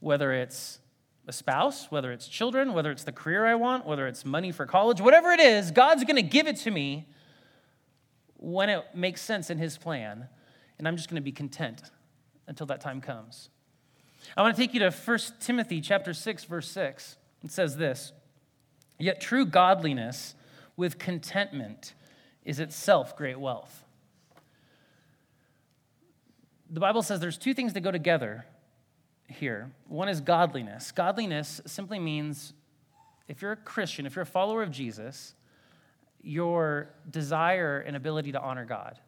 whether 0.00 0.32
it's 0.32 0.78
a 1.26 1.32
spouse, 1.32 1.90
whether 1.90 2.12
it's 2.12 2.26
children, 2.26 2.72
whether 2.72 2.90
it's 2.90 3.04
the 3.04 3.12
career 3.12 3.44
I 3.46 3.54
want, 3.54 3.86
whether 3.86 4.06
it's 4.06 4.24
money 4.24 4.50
for 4.52 4.66
college, 4.66 5.00
whatever 5.00 5.30
it 5.30 5.40
is, 5.40 5.70
God's 5.70 6.04
going 6.04 6.16
to 6.16 6.22
give 6.22 6.46
it 6.46 6.56
to 6.56 6.70
me 6.70 7.08
when 8.36 8.70
it 8.70 8.84
makes 8.94 9.20
sense 9.20 9.50
in 9.50 9.58
His 9.58 9.76
plan. 9.76 10.28
And 10.78 10.88
I'm 10.88 10.96
just 10.96 11.08
going 11.08 11.16
to 11.16 11.24
be 11.24 11.32
content 11.32 11.82
until 12.46 12.66
that 12.66 12.80
time 12.80 13.00
comes. 13.00 13.50
I 14.36 14.42
want 14.42 14.56
to 14.56 14.62
take 14.62 14.74
you 14.74 14.80
to 14.80 14.90
1 14.90 15.18
Timothy 15.40 15.80
chapter 15.80 16.14
6 16.14 16.44
verse 16.44 16.70
6. 16.70 17.16
It 17.44 17.50
says 17.50 17.76
this: 17.76 18.12
"Yet 18.98 19.20
true 19.20 19.46
godliness 19.46 20.34
with 20.76 20.98
contentment 20.98 21.94
is 22.44 22.60
itself 22.60 23.16
great 23.16 23.38
wealth." 23.38 23.84
the 26.70 26.80
Bible 26.80 27.02
says 27.02 27.20
there's 27.20 27.38
two 27.38 27.54
things 27.54 27.72
that 27.72 27.80
go 27.80 27.90
together 27.90 28.44
here. 29.28 29.70
One 29.86 30.08
is 30.08 30.20
godliness. 30.20 30.92
Godliness 30.92 31.60
simply 31.66 31.98
means 31.98 32.52
if 33.26 33.42
you're 33.42 33.52
a 33.52 33.56
Christian, 33.56 34.06
if 34.06 34.16
you're 34.16 34.22
a 34.22 34.26
follower 34.26 34.62
of 34.62 34.70
Jesus, 34.70 35.34
your 36.22 36.90
desire 37.08 37.80
and 37.80 37.96
ability 37.96 38.32
to 38.32 38.40
honor 38.40 38.64
God. 38.64 38.98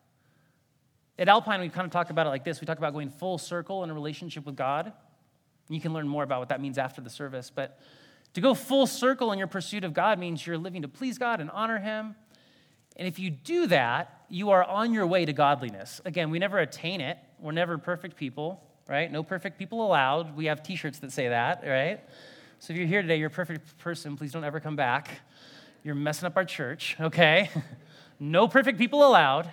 At 1.18 1.28
Alpine, 1.28 1.61
we 1.61 1.68
kind 1.68 1.85
of 1.85 1.90
talk 1.90 2.11
about 2.11 2.26
it 2.26 2.30
like 2.30 2.44
this 2.44 2.61
we 2.61 2.66
talk 2.66 2.78
about 2.78 2.94
going 2.94 3.11
full 3.11 3.37
circle 3.37 3.85
in 3.85 3.90
a 3.90 3.94
relationship 3.94 4.46
with 4.46 4.56
God. 4.56 4.92
You 5.70 5.80
can 5.80 5.92
learn 5.92 6.09
more 6.09 6.24
about 6.24 6.40
what 6.40 6.48
that 6.48 6.61
means 6.61 6.78
after 6.78 7.00
the 7.00 7.11
service. 7.11 7.50
But 7.54 7.78
to 8.35 8.40
go 8.40 8.54
full 8.54 8.87
circle 8.87 9.33
in 9.33 9.38
your 9.38 9.48
pursuit 9.48 9.85
of 9.85 9.94
God 9.94 10.18
means 10.18 10.46
you're 10.46 10.59
living 10.59 10.83
to 10.83 10.88
please 10.88 11.16
God 11.16 11.40
and 11.40 11.50
honor 11.50 11.78
Him. 11.78 12.16
And 12.96 13.09
if 13.09 13.18
you 13.18 13.30
do 13.30 13.66
that, 13.68 14.24
you 14.28 14.50
are 14.50 14.64
on 14.64 14.92
your 14.92 15.06
way 15.06 15.24
to 15.24 15.33
godliness. 15.33 16.00
Again, 16.04 16.30
we 16.30 16.38
never 16.38 16.59
attain 16.59 17.00
it, 17.00 17.18
we're 17.38 17.52
never 17.52 17.78
perfect 17.78 18.16
people, 18.16 18.62
right? 18.88 19.11
No 19.11 19.22
perfect 19.22 19.59
people 19.59 19.85
allowed. 19.87 20.37
We 20.37 20.46
have 20.46 20.62
t 20.62 20.76
shirts 20.76 20.98
that 20.98 21.12
say 21.12 21.28
that, 21.28 21.62
right? 21.66 22.00
So 22.59 22.72
if 22.72 22.78
you're 22.78 22.88
here 22.88 23.00
today, 23.00 23.16
you're 23.16 23.28
a 23.28 23.30
perfect 23.30 23.78
person, 23.78 24.16
please 24.16 24.33
don't 24.33 24.44
ever 24.44 24.61
come 24.61 24.76
back. 24.76 25.20
You're 25.83 25.94
messing 25.94 26.26
up 26.26 26.37
our 26.37 26.44
church, 26.44 26.96
okay? 27.00 27.48
no 28.20 28.48
perfect 28.48 28.76
people 28.76 29.06
allowed. 29.06 29.50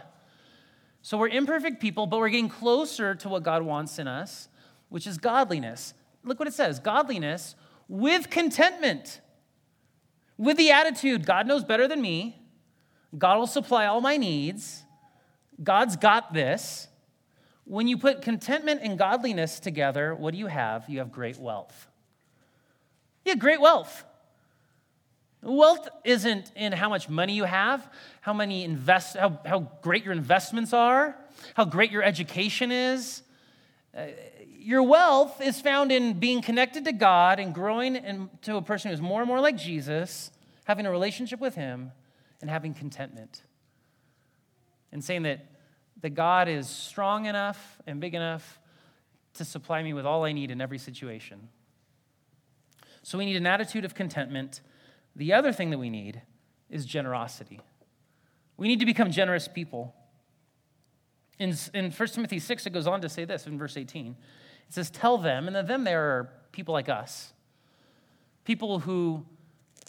So 1.02 1.18
we're 1.18 1.30
imperfect 1.30 1.80
people, 1.80 2.06
but 2.06 2.20
we're 2.20 2.28
getting 2.28 2.50
closer 2.50 3.16
to 3.16 3.30
what 3.30 3.44
God 3.44 3.62
wants 3.62 3.98
in 3.98 4.10
us, 4.10 4.50
which 4.90 5.08
is 5.08 5.18
godliness. 5.18 5.94
Look 6.28 6.40
what 6.40 6.48
it 6.48 6.54
says 6.54 6.80
godliness 6.80 7.56
with 7.88 8.30
contentment, 8.30 9.22
with 10.38 10.58
the 10.58 10.72
attitude 10.72 11.26
God 11.26 11.48
knows 11.48 11.64
better 11.64 11.88
than 11.88 12.02
me, 12.02 12.42
God 13.18 13.40
will 13.40 13.48
supply 13.48 13.86
all 13.86 14.02
my 14.02 14.18
needs, 14.18 14.84
God's 15.62 15.96
got 15.96 16.34
this. 16.34 16.88
When 17.64 17.88
you 17.88 17.98
put 17.98 18.22
contentment 18.22 18.82
and 18.82 18.98
godliness 18.98 19.60
together, 19.60 20.16
what 20.16 20.32
do 20.32 20.38
you 20.38 20.48
have? 20.48 20.88
You 20.88 21.00
have 21.00 21.12
great 21.12 21.38
wealth. 21.38 21.88
Have 23.26 23.40
great 23.40 23.60
wealth. 23.60 24.06
Wealth 25.42 25.88
isn't 26.06 26.52
in 26.56 26.72
how 26.72 26.90
much 26.90 27.10
money 27.10 27.34
you 27.34 27.44
have, 27.44 27.88
how 28.22 28.34
many 28.34 28.64
invest, 28.64 29.18
how, 29.18 29.40
how 29.46 29.72
great 29.82 30.04
your 30.04 30.14
investments 30.14 30.74
are, 30.74 31.16
how 31.56 31.66
great 31.66 31.92
your 31.92 32.04
education 32.04 32.72
is. 32.72 33.22
Uh, 33.96 34.06
your 34.68 34.84
wealth 34.84 35.40
is 35.40 35.62
found 35.62 35.94
in 35.94 36.20
being 36.20 36.42
connected 36.42 36.84
to 36.84 36.92
God 36.92 37.40
and 37.40 37.54
growing 37.54 37.96
into 37.96 38.58
a 38.58 38.62
person 38.62 38.92
who's 38.92 39.00
more 39.00 39.22
and 39.22 39.28
more 39.30 39.40
like 39.40 39.56
Jesus, 39.56 40.30
having 40.66 40.86
a 40.86 40.92
relationship 40.92 41.40
with 41.40 41.56
Him, 41.56 41.94
and 42.42 42.50
having 42.50 42.74
contentment. 42.74 43.44
And 44.92 45.02
saying 45.02 45.24
that 45.24 45.46
that 46.02 46.10
God 46.10 46.50
is 46.50 46.68
strong 46.68 47.28
enough 47.28 47.80
and 47.88 48.02
big 48.02 48.14
enough 48.14 48.60
to 49.36 49.46
supply 49.46 49.82
me 49.82 49.94
with 49.94 50.06
all 50.06 50.26
I 50.26 50.34
need 50.34 50.52
in 50.52 50.60
every 50.60 50.80
situation. 50.80 51.48
So 53.04 53.18
we 53.18 53.26
need 53.26 53.38
an 53.38 53.48
attitude 53.48 53.86
of 53.86 53.96
contentment. 53.96 54.60
The 55.16 55.32
other 55.32 55.54
thing 55.54 55.70
that 55.70 55.78
we 55.78 55.90
need 55.90 56.22
is 56.70 56.86
generosity. 56.86 57.62
We 58.58 58.68
need 58.68 58.82
to 58.82 58.86
become 58.86 59.12
generous 59.12 59.48
people. 59.48 59.96
In, 61.40 61.56
in 61.74 61.90
1 61.90 62.10
Timothy 62.10 62.40
6, 62.40 62.66
it 62.66 62.74
goes 62.74 62.86
on 62.86 63.00
to 63.00 63.08
say 63.08 63.24
this 63.24 63.48
in 63.48 63.58
verse 63.58 63.78
18. 63.78 64.18
It 64.68 64.74
says, 64.74 64.90
Tell 64.90 65.18
them, 65.18 65.48
and 65.48 65.56
the 65.56 65.64
them 65.64 65.84
there 65.84 66.02
are 66.02 66.30
people 66.52 66.74
like 66.74 66.90
us. 66.90 67.34
people 68.44 68.80
who 68.80 69.26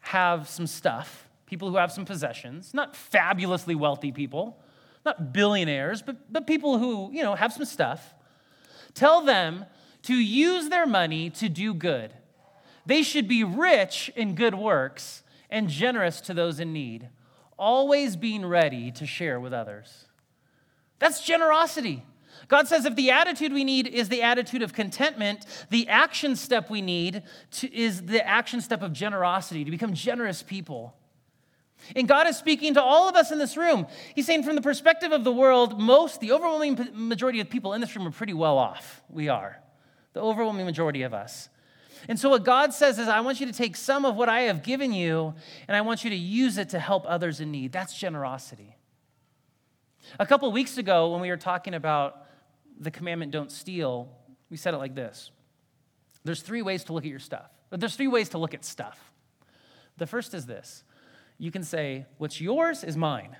have 0.02 0.48
some 0.48 0.66
stuff, 0.66 1.28
people 1.46 1.70
who 1.70 1.76
have 1.76 1.92
some 1.92 2.04
possessions, 2.04 2.74
not 2.74 2.96
fabulously 2.96 3.74
wealthy 3.74 4.10
people, 4.10 4.58
not 5.04 5.32
billionaires, 5.32 6.02
but, 6.02 6.32
but 6.32 6.46
people 6.46 6.78
who, 6.78 7.10
you 7.12 7.22
know, 7.22 7.34
have 7.34 7.52
some 7.52 7.64
stuff. 7.64 8.14
Tell 8.94 9.22
them 9.22 9.64
to 10.02 10.14
use 10.14 10.68
their 10.68 10.86
money 10.86 11.30
to 11.30 11.48
do 11.48 11.72
good. 11.72 12.12
They 12.84 13.02
should 13.02 13.28
be 13.28 13.44
rich 13.44 14.10
in 14.16 14.34
good 14.34 14.54
works 14.54 15.22
and 15.50 15.68
generous 15.68 16.20
to 16.22 16.34
those 16.34 16.58
in 16.58 16.72
need, 16.72 17.08
always 17.58 18.16
being 18.16 18.44
ready 18.44 18.90
to 18.92 19.06
share 19.06 19.38
with 19.38 19.52
others. 19.52 20.06
That's 20.98 21.24
generosity. 21.24 22.04
God 22.46 22.68
says 22.68 22.84
if 22.84 22.94
the 22.94 23.10
attitude 23.10 23.52
we 23.52 23.64
need 23.64 23.86
is 23.88 24.08
the 24.08 24.22
attitude 24.22 24.62
of 24.62 24.72
contentment, 24.72 25.44
the 25.70 25.88
action 25.88 26.36
step 26.36 26.70
we 26.70 26.80
need 26.80 27.22
to, 27.52 27.74
is 27.74 28.02
the 28.02 28.24
action 28.26 28.60
step 28.60 28.82
of 28.82 28.92
generosity, 28.92 29.64
to 29.64 29.70
become 29.70 29.94
generous 29.94 30.42
people. 30.42 30.94
And 31.96 32.08
God 32.08 32.26
is 32.26 32.36
speaking 32.36 32.74
to 32.74 32.82
all 32.82 33.08
of 33.08 33.16
us 33.16 33.30
in 33.30 33.38
this 33.38 33.56
room. 33.56 33.86
He's 34.14 34.26
saying, 34.26 34.42
from 34.42 34.56
the 34.56 34.62
perspective 34.62 35.12
of 35.12 35.24
the 35.24 35.32
world, 35.32 35.80
most, 35.80 36.20
the 36.20 36.32
overwhelming 36.32 36.88
majority 36.92 37.40
of 37.40 37.48
people 37.48 37.72
in 37.72 37.80
this 37.80 37.94
room 37.96 38.06
are 38.06 38.12
pretty 38.12 38.34
well 38.34 38.58
off. 38.58 39.02
We 39.08 39.28
are, 39.28 39.60
the 40.12 40.20
overwhelming 40.20 40.66
majority 40.66 41.02
of 41.02 41.14
us. 41.14 41.48
And 42.08 42.18
so, 42.18 42.30
what 42.30 42.44
God 42.44 42.72
says 42.72 42.98
is, 42.98 43.08
I 43.08 43.20
want 43.20 43.40
you 43.40 43.46
to 43.46 43.52
take 43.52 43.74
some 43.74 44.04
of 44.04 44.14
what 44.16 44.28
I 44.28 44.42
have 44.42 44.62
given 44.62 44.92
you 44.92 45.34
and 45.66 45.76
I 45.76 45.80
want 45.80 46.04
you 46.04 46.10
to 46.10 46.16
use 46.16 46.58
it 46.58 46.68
to 46.70 46.78
help 46.78 47.04
others 47.06 47.40
in 47.40 47.50
need. 47.50 47.72
That's 47.72 47.98
generosity. 47.98 48.76
A 50.18 50.26
couple 50.26 50.50
weeks 50.52 50.78
ago, 50.78 51.10
when 51.10 51.20
we 51.20 51.28
were 51.28 51.36
talking 51.36 51.74
about 51.74 52.27
the 52.78 52.90
commandment 52.90 53.32
don't 53.32 53.50
steal, 53.50 54.08
we 54.50 54.56
said 54.56 54.74
it 54.74 54.78
like 54.78 54.94
this 54.94 55.30
There's 56.24 56.42
three 56.42 56.62
ways 56.62 56.84
to 56.84 56.92
look 56.92 57.04
at 57.04 57.10
your 57.10 57.18
stuff. 57.18 57.50
But 57.70 57.80
there's 57.80 57.96
three 57.96 58.08
ways 58.08 58.30
to 58.30 58.38
look 58.38 58.54
at 58.54 58.64
stuff. 58.64 58.98
The 59.98 60.06
first 60.06 60.34
is 60.34 60.46
this 60.46 60.84
you 61.38 61.50
can 61.50 61.62
say, 61.62 62.06
What's 62.18 62.40
yours 62.40 62.84
is 62.84 62.96
mine. 62.96 63.36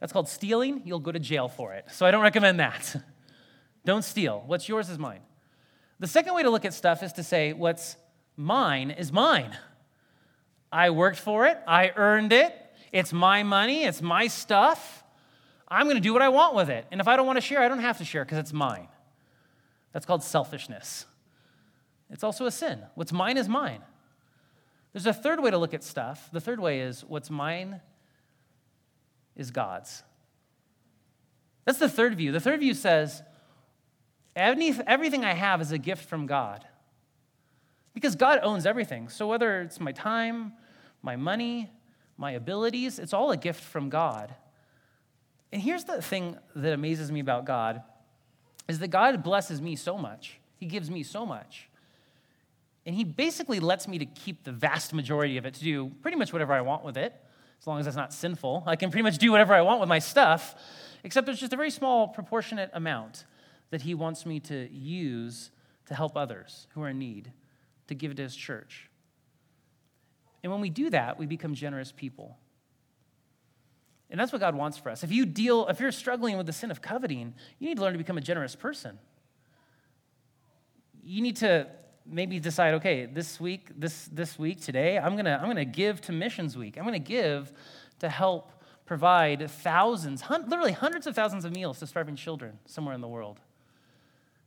That's 0.00 0.12
called 0.12 0.28
stealing. 0.28 0.82
You'll 0.84 0.98
go 0.98 1.12
to 1.12 1.20
jail 1.20 1.48
for 1.48 1.74
it. 1.74 1.84
So 1.92 2.04
I 2.04 2.10
don't 2.10 2.22
recommend 2.22 2.58
that. 2.60 2.96
don't 3.84 4.02
steal. 4.02 4.42
What's 4.46 4.68
yours 4.68 4.88
is 4.88 4.98
mine. 4.98 5.20
The 6.00 6.08
second 6.08 6.34
way 6.34 6.42
to 6.42 6.50
look 6.50 6.64
at 6.64 6.74
stuff 6.74 7.02
is 7.02 7.12
to 7.14 7.22
say, 7.22 7.52
What's 7.52 7.96
mine 8.36 8.90
is 8.90 9.12
mine. 9.12 9.56
I 10.72 10.90
worked 10.90 11.18
for 11.18 11.46
it, 11.46 11.58
I 11.66 11.92
earned 11.96 12.32
it, 12.32 12.54
it's 12.92 13.12
my 13.12 13.42
money, 13.42 13.84
it's 13.84 14.00
my 14.00 14.26
stuff. 14.26 15.01
I'm 15.72 15.86
going 15.86 15.96
to 15.96 16.02
do 16.02 16.12
what 16.12 16.20
I 16.20 16.28
want 16.28 16.54
with 16.54 16.68
it. 16.68 16.86
And 16.90 17.00
if 17.00 17.08
I 17.08 17.16
don't 17.16 17.26
want 17.26 17.38
to 17.38 17.40
share, 17.40 17.62
I 17.62 17.68
don't 17.68 17.80
have 17.80 17.98
to 17.98 18.04
share 18.04 18.24
because 18.24 18.38
it's 18.38 18.52
mine. 18.52 18.88
That's 19.92 20.04
called 20.04 20.22
selfishness. 20.22 21.06
It's 22.10 22.22
also 22.22 22.44
a 22.44 22.50
sin. 22.50 22.82
What's 22.94 23.12
mine 23.12 23.38
is 23.38 23.48
mine. 23.48 23.80
There's 24.92 25.06
a 25.06 25.14
third 25.14 25.40
way 25.40 25.50
to 25.50 25.56
look 25.56 25.72
at 25.72 25.82
stuff. 25.82 26.28
The 26.30 26.40
third 26.40 26.60
way 26.60 26.80
is 26.80 27.02
what's 27.02 27.30
mine 27.30 27.80
is 29.34 29.50
God's. 29.50 30.02
That's 31.64 31.78
the 31.78 31.88
third 31.88 32.16
view. 32.16 32.32
The 32.32 32.40
third 32.40 32.60
view 32.60 32.74
says 32.74 33.22
everything 34.36 35.24
I 35.24 35.32
have 35.32 35.62
is 35.62 35.72
a 35.72 35.78
gift 35.78 36.04
from 36.04 36.26
God. 36.26 36.66
Because 37.94 38.14
God 38.14 38.40
owns 38.42 38.66
everything. 38.66 39.08
So 39.08 39.26
whether 39.26 39.62
it's 39.62 39.80
my 39.80 39.92
time, 39.92 40.52
my 41.02 41.16
money, 41.16 41.70
my 42.18 42.32
abilities, 42.32 42.98
it's 42.98 43.14
all 43.14 43.30
a 43.30 43.38
gift 43.38 43.62
from 43.62 43.88
God. 43.88 44.34
And 45.52 45.60
here's 45.60 45.84
the 45.84 46.00
thing 46.00 46.38
that 46.56 46.72
amazes 46.72 47.12
me 47.12 47.20
about 47.20 47.44
God 47.44 47.82
is 48.68 48.78
that 48.78 48.88
God 48.88 49.22
blesses 49.22 49.60
me 49.60 49.76
so 49.76 49.98
much. 49.98 50.38
He 50.56 50.66
gives 50.66 50.90
me 50.90 51.02
so 51.02 51.26
much. 51.26 51.68
And 52.86 52.94
he 52.94 53.04
basically 53.04 53.60
lets 53.60 53.86
me 53.86 53.98
to 53.98 54.06
keep 54.06 54.44
the 54.44 54.52
vast 54.52 54.92
majority 54.92 55.36
of 55.36 55.46
it 55.46 55.54
to 55.54 55.60
do 55.60 55.92
pretty 56.00 56.16
much 56.16 56.32
whatever 56.32 56.52
I 56.52 56.62
want 56.62 56.84
with 56.84 56.96
it, 56.96 57.14
as 57.60 57.66
long 57.66 57.78
as 57.78 57.86
it's 57.86 57.96
not 57.96 58.12
sinful. 58.12 58.64
I 58.66 58.76
can 58.76 58.90
pretty 58.90 59.02
much 59.02 59.18
do 59.18 59.30
whatever 59.30 59.54
I 59.54 59.60
want 59.60 59.80
with 59.80 59.88
my 59.88 59.98
stuff, 59.98 60.56
except 61.04 61.26
there's 61.26 61.38
just 61.38 61.52
a 61.52 61.56
very 61.56 61.70
small 61.70 62.08
proportionate 62.08 62.70
amount 62.72 63.24
that 63.70 63.82
he 63.82 63.94
wants 63.94 64.26
me 64.26 64.40
to 64.40 64.68
use 64.72 65.50
to 65.86 65.94
help 65.94 66.16
others 66.16 66.66
who 66.74 66.82
are 66.82 66.88
in 66.88 66.98
need, 66.98 67.32
to 67.88 67.94
give 67.94 68.14
to 68.16 68.22
his 68.22 68.34
church. 68.34 68.88
And 70.42 70.50
when 70.50 70.60
we 70.60 70.70
do 70.70 70.90
that, 70.90 71.18
we 71.18 71.26
become 71.26 71.54
generous 71.54 71.92
people. 71.92 72.36
And 74.12 74.20
that's 74.20 74.30
what 74.30 74.40
God 74.40 74.54
wants 74.54 74.76
for 74.76 74.90
us. 74.90 75.02
If 75.02 75.10
you 75.10 75.24
deal, 75.24 75.66
if 75.68 75.80
you're 75.80 75.90
struggling 75.90 76.36
with 76.36 76.44
the 76.44 76.52
sin 76.52 76.70
of 76.70 76.82
coveting, 76.82 77.32
you 77.58 77.68
need 77.68 77.78
to 77.78 77.82
learn 77.82 77.92
to 77.92 77.98
become 77.98 78.18
a 78.18 78.20
generous 78.20 78.54
person. 78.54 78.98
You 81.02 81.22
need 81.22 81.36
to 81.36 81.66
maybe 82.04 82.38
decide, 82.38 82.74
okay, 82.74 83.06
this 83.06 83.40
week, 83.40 83.70
this 83.74 84.10
this 84.12 84.38
week, 84.38 84.60
today, 84.60 84.98
I'm 84.98 85.16
gonna 85.16 85.40
I'm 85.40 85.48
gonna 85.48 85.64
give 85.64 86.02
to 86.02 86.12
missions 86.12 86.58
week. 86.58 86.76
I'm 86.76 86.84
gonna 86.84 86.98
give 86.98 87.52
to 88.00 88.10
help 88.10 88.52
provide 88.84 89.50
thousands, 89.50 90.20
hun- 90.20 90.46
literally 90.46 90.72
hundreds 90.72 91.06
of 91.06 91.14
thousands 91.14 91.46
of 91.46 91.54
meals 91.54 91.78
to 91.78 91.86
starving 91.86 92.14
children 92.14 92.58
somewhere 92.66 92.94
in 92.94 93.00
the 93.00 93.08
world. 93.08 93.40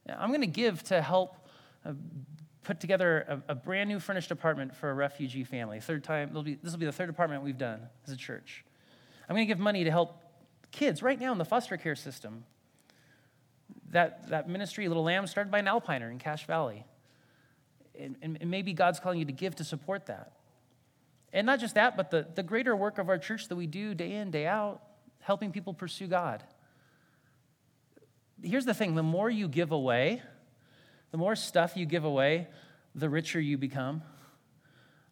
I'm 0.08 0.32
gonna 0.32 0.46
give 0.46 0.84
to 0.84 1.02
help. 1.02 1.36
Uh, 1.84 1.94
put 2.64 2.80
together 2.80 3.42
a, 3.48 3.52
a, 3.52 3.56
brand 3.56 3.88
new 3.88 4.00
furnished 4.00 4.32
apartment 4.32 4.76
for 4.76 4.90
a 4.90 4.94
refugee 4.96 5.44
family. 5.44 5.80
Third 5.80 6.04
time, 6.04 6.32
be, 6.44 6.56
this 6.56 6.72
will 6.72 6.80
be 6.80 6.88
the 6.88 6.92
third 6.92 7.12
apartment 7.12 7.44
we've 7.44 7.60
done 7.60 7.80
as 8.08 8.12
a 8.12 8.18
church. 8.18 8.66
I'm 9.28 9.36
going 9.36 9.48
to 9.48 9.52
give 9.52 9.60
money 9.60 9.84
to 9.84 9.92
help 9.92 10.22
kids 10.72 11.02
right 11.02 11.20
now 11.20 11.32
in 11.32 11.38
the 11.38 11.46
foster 11.46 11.78
care 11.78 11.96
system. 11.96 12.44
That, 13.92 14.30
that 14.30 14.50
ministry, 14.50 14.88
Little 14.88 15.04
Lamb, 15.04 15.26
started 15.28 15.52
by 15.52 15.60
an 15.60 15.66
Alpiner 15.66 16.12
in 16.12 16.20
Cache 16.20 16.46
Valley. 16.46 16.86
And, 17.98 18.18
and, 18.22 18.52
maybe 18.52 18.74
God's 18.74 19.00
calling 19.00 19.20
you 19.20 19.26
to 19.26 19.32
give 19.32 19.56
to 19.56 19.64
support 19.64 20.08
that. 20.08 20.34
And 21.32 21.46
not 21.46 21.62
just 21.62 21.76
that, 21.76 21.96
but 21.96 22.12
the, 22.12 22.28
the 22.36 22.44
greater 22.44 22.76
work 22.76 22.98
of 22.98 23.08
our 23.08 23.18
church 23.18 23.48
that 23.48 23.56
we 23.56 23.68
do 23.68 23.96
day 23.96 24.12
in, 24.12 24.32
day 24.32 24.46
out, 24.46 24.82
helping 25.22 25.54
people 25.54 25.74
pursue 25.74 26.08
God. 26.08 26.44
Here's 28.44 28.66
the 28.66 28.74
thing 28.74 28.96
the 28.96 29.04
more 29.04 29.30
you 29.30 29.48
give 29.48 29.72
away, 29.72 30.22
the 31.12 31.18
more 31.18 31.38
stuff 31.38 31.78
you 31.78 31.86
give 31.86 32.04
away, 32.04 32.48
the 32.94 33.10
richer 33.10 33.40
you 33.40 33.58
become 33.58 34.04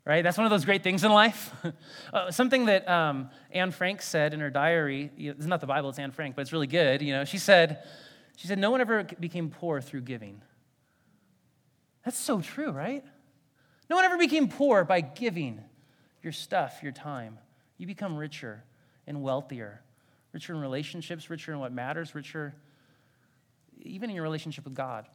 right? 0.05 0.23
That's 0.23 0.37
one 0.37 0.45
of 0.45 0.51
those 0.51 0.65
great 0.65 0.83
things 0.83 1.03
in 1.03 1.11
life. 1.11 1.53
uh, 2.13 2.31
something 2.31 2.65
that 2.65 2.87
um, 2.89 3.29
Anne 3.51 3.71
Frank 3.71 4.01
said 4.01 4.33
in 4.33 4.39
her 4.39 4.49
diary, 4.49 5.11
it's 5.17 5.45
not 5.45 5.61
the 5.61 5.67
Bible, 5.67 5.89
it's 5.89 5.99
Anne 5.99 6.11
Frank, 6.11 6.35
but 6.35 6.41
it's 6.41 6.53
really 6.53 6.67
good. 6.67 7.01
You 7.01 7.13
know, 7.13 7.25
she 7.25 7.37
said, 7.37 7.83
she 8.35 8.47
said, 8.47 8.59
no 8.59 8.71
one 8.71 8.81
ever 8.81 9.03
became 9.19 9.49
poor 9.49 9.81
through 9.81 10.01
giving. 10.01 10.41
That's 12.03 12.17
so 12.17 12.41
true, 12.41 12.71
right? 12.71 13.03
No 13.89 13.95
one 13.95 14.05
ever 14.05 14.17
became 14.17 14.49
poor 14.49 14.83
by 14.83 15.01
giving 15.01 15.61
your 16.21 16.33
stuff, 16.33 16.79
your 16.83 16.91
time. 16.91 17.37
You 17.77 17.87
become 17.87 18.17
richer 18.17 18.63
and 19.07 19.21
wealthier, 19.21 19.81
richer 20.31 20.53
in 20.53 20.59
relationships, 20.59 21.29
richer 21.29 21.53
in 21.53 21.59
what 21.59 21.71
matters, 21.71 22.15
richer 22.15 22.55
even 23.85 24.09
in 24.09 24.15
your 24.15 24.23
relationship 24.23 24.63
with 24.63 24.73
God. 24.73 25.07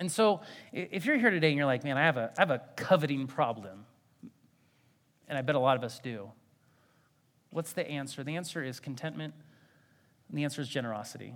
And 0.00 0.10
so, 0.10 0.42
if 0.72 1.04
you're 1.04 1.18
here 1.18 1.30
today 1.30 1.48
and 1.48 1.56
you're 1.56 1.66
like, 1.66 1.82
man, 1.82 1.98
I 1.98 2.04
have 2.04 2.16
a, 2.16 2.32
I 2.38 2.42
have 2.42 2.50
a 2.50 2.62
coveting 2.76 3.26
problem, 3.26 3.84
and 5.26 5.36
I 5.36 5.42
bet 5.42 5.56
a 5.56 5.58
lot 5.58 5.76
of 5.76 5.82
us 5.82 5.98
do, 5.98 6.30
what's 7.50 7.72
the 7.72 7.88
answer? 7.88 8.22
The 8.22 8.36
answer 8.36 8.62
is 8.62 8.78
contentment, 8.78 9.34
and 10.28 10.38
the 10.38 10.44
answer 10.44 10.60
is 10.60 10.68
generosity. 10.68 11.34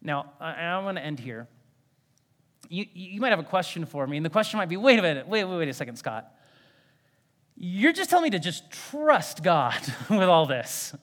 Now, 0.00 0.32
I, 0.40 0.78
want 0.78 0.96
to 0.96 1.04
end 1.04 1.18
here. 1.18 1.46
You, 2.68 2.86
you 2.94 3.20
might 3.20 3.30
have 3.30 3.38
a 3.38 3.44
question 3.44 3.84
for 3.84 4.06
me, 4.06 4.16
and 4.16 4.24
the 4.24 4.30
question 4.30 4.58
might 4.58 4.68
be 4.68 4.76
wait 4.76 4.98
a 4.98 5.02
minute, 5.02 5.28
wait, 5.28 5.44
wait, 5.44 5.56
wait 5.56 5.68
a 5.68 5.74
second, 5.74 5.96
Scott. 5.96 6.30
You're 7.56 7.92
just 7.92 8.10
telling 8.10 8.24
me 8.24 8.30
to 8.30 8.38
just 8.38 8.70
trust 8.70 9.42
God 9.42 9.80
with 10.10 10.28
all 10.28 10.46
this 10.46 10.94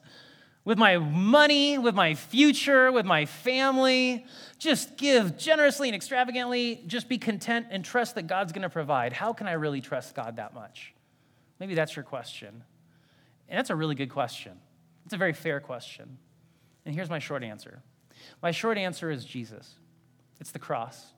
with 0.64 0.78
my 0.78 0.98
money, 0.98 1.78
with 1.78 1.94
my 1.94 2.14
future, 2.14 2.92
with 2.92 3.04
my 3.04 3.26
family. 3.26 4.24
Just 4.58 4.96
give 4.96 5.36
generously 5.36 5.88
and 5.88 5.96
extravagantly. 5.96 6.82
Just 6.86 7.08
be 7.08 7.18
content 7.18 7.66
and 7.70 7.84
trust 7.84 8.14
that 8.14 8.26
God's 8.26 8.52
going 8.52 8.62
to 8.62 8.70
provide. 8.70 9.12
How 9.12 9.32
can 9.32 9.48
I 9.48 9.52
really 9.52 9.80
trust 9.80 10.14
God 10.14 10.36
that 10.36 10.54
much? 10.54 10.94
Maybe 11.58 11.74
that's 11.74 11.96
your 11.96 12.04
question. 12.04 12.62
And 13.48 13.58
that's 13.58 13.70
a 13.70 13.76
really 13.76 13.94
good 13.94 14.10
question. 14.10 14.52
It's 15.04 15.14
a 15.14 15.18
very 15.18 15.32
fair 15.32 15.60
question. 15.60 16.18
And 16.84 16.94
here's 16.94 17.10
my 17.10 17.18
short 17.18 17.42
answer 17.42 17.82
my 18.40 18.52
short 18.52 18.78
answer 18.78 19.10
is 19.10 19.24
Jesus, 19.24 19.74
it's 20.40 20.52
the 20.52 20.58
cross. 20.58 21.12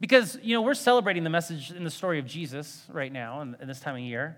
Because, 0.00 0.36
you 0.42 0.54
know, 0.54 0.62
we're 0.62 0.74
celebrating 0.74 1.22
the 1.22 1.30
message 1.30 1.70
in 1.70 1.84
the 1.84 1.90
story 1.90 2.18
of 2.18 2.26
Jesus 2.26 2.84
right 2.90 3.12
now 3.12 3.40
in, 3.40 3.56
this 3.66 3.78
time 3.78 3.94
of 3.94 4.00
year. 4.00 4.36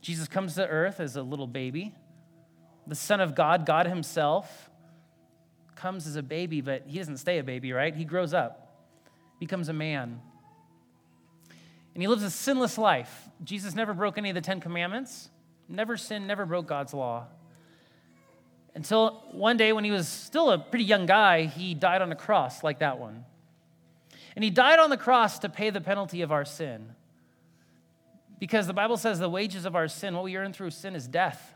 Jesus 0.00 0.28
comes 0.28 0.54
to 0.54 0.66
earth 0.66 1.00
as 1.00 1.16
a 1.16 1.22
little 1.22 1.48
baby 1.48 1.94
the 2.86 2.94
Son 2.94 3.20
of 3.20 3.34
God, 3.34 3.66
God 3.66 3.86
Himself, 3.86 4.70
comes 5.76 6.06
as 6.06 6.16
a 6.16 6.22
baby, 6.22 6.60
but 6.60 6.84
He 6.86 6.98
doesn't 6.98 7.18
stay 7.18 7.38
a 7.38 7.44
baby, 7.44 7.72
right? 7.72 7.94
He 7.94 8.04
grows 8.04 8.34
up, 8.34 8.76
becomes 9.38 9.68
a 9.68 9.72
man. 9.72 10.20
And 11.94 12.02
He 12.02 12.08
lives 12.08 12.22
a 12.22 12.30
sinless 12.30 12.78
life. 12.78 13.28
Jesus 13.44 13.74
never 13.74 13.94
broke 13.94 14.18
any 14.18 14.30
of 14.30 14.34
the 14.34 14.40
Ten 14.40 14.60
Commandments, 14.60 15.30
never 15.68 15.96
sinned, 15.96 16.26
never 16.26 16.46
broke 16.46 16.66
God's 16.66 16.94
law. 16.94 17.26
Until 18.74 19.22
one 19.32 19.56
day, 19.56 19.72
when 19.72 19.84
he 19.84 19.90
was 19.90 20.08
still 20.08 20.50
a 20.50 20.58
pretty 20.58 20.84
young 20.84 21.04
guy, 21.04 21.44
he 21.44 21.74
died 21.74 22.00
on 22.00 22.10
a 22.10 22.16
cross 22.16 22.62
like 22.62 22.78
that 22.78 22.98
one. 22.98 23.24
And 24.34 24.42
he 24.42 24.50
died 24.50 24.78
on 24.78 24.88
the 24.88 24.96
cross 24.96 25.38
to 25.40 25.48
pay 25.48 25.70
the 25.70 25.80
penalty 25.80 26.22
of 26.22 26.32
our 26.32 26.44
sin. 26.44 26.94
Because 28.38 28.66
the 28.66 28.72
Bible 28.72 28.96
says 28.96 29.18
the 29.18 29.28
wages 29.28 29.66
of 29.66 29.76
our 29.76 29.88
sin, 29.88 30.14
what 30.14 30.24
we 30.24 30.36
earn 30.36 30.52
through 30.52 30.70
sin, 30.70 30.96
is 30.96 31.06
death. 31.06 31.54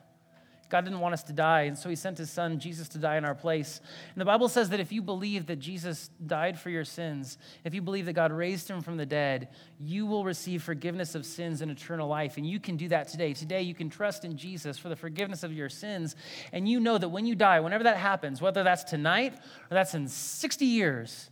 God 0.69 0.85
didn't 0.85 1.01
want 1.01 1.13
us 1.13 1.23
to 1.25 1.33
die, 1.33 1.63
and 1.63 1.79
so 1.79 1.89
he 1.89 1.95
sent 1.95 2.19
his 2.19 2.31
son, 2.31 2.59
Jesus, 2.59 2.89
to 2.91 2.99
die 2.99 3.17
in 3.17 3.25
our 3.25 3.35
place. 3.35 3.81
And 4.15 4.21
the 4.21 4.25
Bible 4.25 4.49
says 4.49 4.71
that 4.71 4.81
if 4.81 4.91
you 4.91 5.01
believe 5.01 5.47
that 5.47 5.57
Jesus 5.57 6.11
died 6.27 6.59
for 6.59 6.71
your 6.71 6.85
sins, 6.85 7.39
if 7.65 7.75
you 7.75 7.83
believe 7.83 8.07
that 8.07 8.15
God 8.15 8.33
raised 8.33 8.69
him 8.69 8.81
from 8.81 8.97
the 8.97 9.07
dead, 9.07 9.49
you 9.79 10.07
will 10.07 10.25
receive 10.25 10.63
forgiveness 10.63 11.15
of 11.15 11.25
sins 11.25 11.63
and 11.63 11.71
eternal 11.71 12.09
life. 12.09 12.37
And 12.37 12.47
you 12.47 12.59
can 12.59 12.77
do 12.77 12.89
that 12.89 13.09
today. 13.09 13.33
Today, 13.33 13.63
you 13.63 13.75
can 13.75 13.89
trust 13.89 14.25
in 14.25 14.37
Jesus 14.37 14.77
for 14.79 14.89
the 14.89 14.97
forgiveness 14.97 15.43
of 15.43 15.53
your 15.53 15.69
sins. 15.69 16.17
And 16.53 16.69
you 16.69 16.81
know 16.81 16.99
that 16.99 17.09
when 17.09 17.27
you 17.27 17.35
die, 17.35 17.61
whenever 17.61 17.85
that 17.85 17.97
happens, 17.97 18.43
whether 18.43 18.65
that's 18.65 18.85
tonight 18.85 19.35
or 19.35 19.75
that's 19.75 19.95
in 19.95 20.09
60 20.09 20.65
years, 20.65 21.31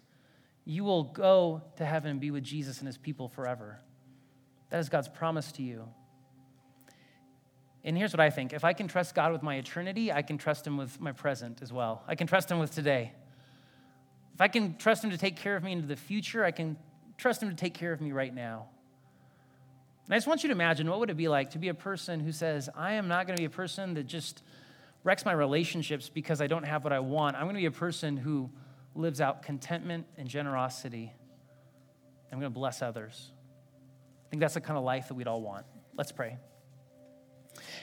you 0.64 0.84
will 0.84 1.04
go 1.04 1.62
to 1.76 1.84
heaven 1.84 2.12
and 2.12 2.20
be 2.20 2.30
with 2.30 2.44
Jesus 2.44 2.78
and 2.78 2.86
his 2.86 2.98
people 2.98 3.28
forever. 3.28 3.80
That 4.70 4.78
is 4.78 4.88
God's 4.88 5.08
promise 5.08 5.52
to 5.52 5.62
you. 5.62 5.88
And 7.84 7.98
here's 7.98 8.12
what 8.12 8.20
I 8.20 8.30
think 8.30 8.52
if 8.52 8.64
I 8.64 8.72
can 8.72 8.88
trust 8.88 9.14
God 9.14 9.30
with 9.30 9.42
my 9.42 9.56
eternity, 9.56 10.10
I 10.10 10.22
can 10.22 10.38
trust 10.38 10.66
Him 10.66 10.76
with 10.76 11.00
my 11.00 11.12
present 11.12 11.60
as 11.60 11.72
well. 11.72 12.02
I 12.08 12.14
can 12.14 12.26
trust 12.26 12.50
Him 12.50 12.58
with 12.58 12.74
today. 12.74 13.12
If 14.34 14.40
I 14.40 14.48
can 14.48 14.76
trust 14.78 15.04
Him 15.04 15.10
to 15.10 15.18
take 15.18 15.36
care 15.36 15.54
of 15.54 15.62
me 15.62 15.72
into 15.72 15.86
the 15.86 15.96
future, 15.96 16.44
I 16.44 16.50
can 16.50 16.76
trust 17.18 17.42
Him 17.42 17.50
to 17.50 17.54
take 17.54 17.74
care 17.74 17.92
of 17.92 18.00
me 18.00 18.12
right 18.12 18.34
now. 18.34 18.66
And 20.06 20.14
I 20.14 20.16
just 20.16 20.26
want 20.26 20.42
you 20.42 20.48
to 20.48 20.52
imagine 20.52 20.88
what 20.88 20.98
would 20.98 21.10
it 21.10 21.16
be 21.16 21.28
like 21.28 21.50
to 21.50 21.58
be 21.58 21.68
a 21.68 21.74
person 21.74 22.20
who 22.20 22.32
says, 22.32 22.68
I 22.74 22.94
am 22.94 23.06
not 23.06 23.26
going 23.26 23.36
to 23.36 23.40
be 23.40 23.46
a 23.46 23.50
person 23.50 23.94
that 23.94 24.06
just 24.06 24.42
wrecks 25.02 25.24
my 25.24 25.32
relationships 25.32 26.08
because 26.08 26.40
I 26.40 26.46
don't 26.46 26.64
have 26.64 26.84
what 26.84 26.92
I 26.92 27.00
want. 27.00 27.36
I'm 27.36 27.42
going 27.42 27.54
to 27.54 27.60
be 27.60 27.66
a 27.66 27.70
person 27.70 28.16
who 28.16 28.50
lives 28.94 29.20
out 29.20 29.42
contentment 29.42 30.06
and 30.16 30.28
generosity. 30.28 31.12
I'm 32.32 32.38
going 32.40 32.50
to 32.52 32.58
bless 32.58 32.82
others. 32.82 33.30
I 34.26 34.30
think 34.30 34.40
that's 34.40 34.54
the 34.54 34.60
kind 34.60 34.76
of 34.76 34.84
life 34.84 35.08
that 35.08 35.14
we'd 35.14 35.28
all 35.28 35.42
want. 35.42 35.66
Let's 35.96 36.12
pray. 36.12 36.38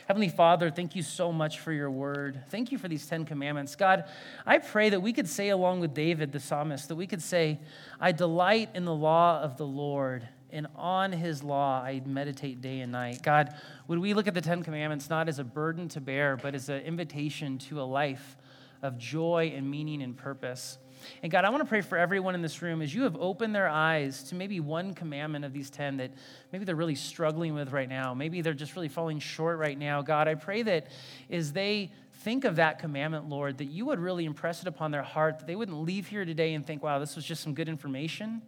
Heavenly 0.08 0.30
Father, 0.30 0.70
thank 0.70 0.96
you 0.96 1.04
so 1.04 1.32
much 1.32 1.60
for 1.60 1.72
your 1.72 1.90
word. 1.90 2.44
Thank 2.50 2.72
you 2.72 2.78
for 2.78 2.88
these 2.88 3.06
10 3.06 3.26
commandments. 3.26 3.76
God, 3.76 4.06
I 4.46 4.58
pray 4.58 4.90
that 4.90 5.02
we 5.02 5.14
could 5.14 5.28
say, 5.28 5.50
along 5.50 5.80
with 5.80 5.94
David, 5.94 6.32
the 6.32 6.40
psalmist, 6.40 6.88
that 6.90 6.96
we 6.96 7.08
could 7.08 7.22
say, 7.22 7.60
I 8.00 8.12
delight 8.12 8.70
in 8.74 8.86
the 8.86 8.96
law 8.96 9.42
of 9.42 9.58
the 9.58 9.66
Lord, 9.66 10.28
and 10.52 10.68
on 10.76 11.12
his 11.12 11.44
law 11.44 11.82
I 11.82 12.02
meditate 12.06 12.62
day 12.62 12.82
and 12.82 12.92
night. 12.92 13.22
God, 13.24 13.56
would 13.88 14.00
we 14.00 14.14
look 14.14 14.28
at 14.28 14.34
the 14.34 14.42
10 14.42 14.64
commandments 14.64 15.10
not 15.10 15.30
as 15.30 15.40
a 15.40 15.44
burden 15.44 15.88
to 15.90 16.02
bear, 16.02 16.38
but 16.38 16.56
as 16.56 16.70
an 16.70 16.82
invitation 16.82 17.58
to 17.60 17.82
a 17.82 17.84
life 17.84 18.38
of 18.82 18.98
joy 18.98 19.54
and 19.56 19.70
meaning 19.70 20.02
and 20.02 20.18
purpose? 20.18 20.78
And 21.24 21.32
God, 21.32 21.46
I 21.46 21.50
want 21.50 21.62
to 21.64 21.68
pray 21.68 21.82
for 21.82 21.98
everyone 21.98 22.36
in 22.36 22.42
this 22.42 22.62
room 22.62 22.82
as 22.82 22.94
you 22.94 23.04
have 23.04 23.16
opened 23.18 23.56
their 23.56 23.68
eyes 23.68 24.24
to 24.26 24.36
maybe 24.36 24.60
one 24.60 24.94
commandment 24.94 25.46
of 25.46 25.54
these 25.54 25.70
10 25.70 25.98
that 25.98 26.12
maybe 26.52 26.66
they're 26.66 26.76
really 26.76 26.96
struggling 26.96 27.54
with 27.54 27.72
right 27.72 27.90
now. 27.90 28.14
Maybe 28.14 28.42
they're 28.42 28.54
just 28.54 28.76
really 28.76 28.90
falling 28.90 29.20
short 29.20 29.60
right 29.60 29.78
now. 29.78 30.02
God, 30.02 30.28
I 30.28 30.36
pray 30.36 30.62
that 30.64 30.88
as 31.30 31.54
they 31.54 31.92
think 32.24 32.46
of 32.46 32.58
that 32.58 32.80
commandment, 32.80 33.30
Lord, 33.30 33.58
that 33.60 33.66
you 33.66 33.86
would 33.86 34.00
really 34.00 34.26
impress 34.26 34.62
it 34.62 34.68
upon 34.68 34.92
their 34.92 35.04
heart, 35.04 35.40
that 35.40 35.48
they 35.48 35.56
wouldn't 35.56 35.82
leave 35.82 36.08
here 36.08 36.26
today 36.26 36.54
and 36.54 36.66
think, 36.66 36.84
wow, 36.84 37.00
this 37.00 37.16
was 37.16 37.26
just 37.26 37.44
some 37.44 37.54
good 37.54 37.70
information. 37.70 38.42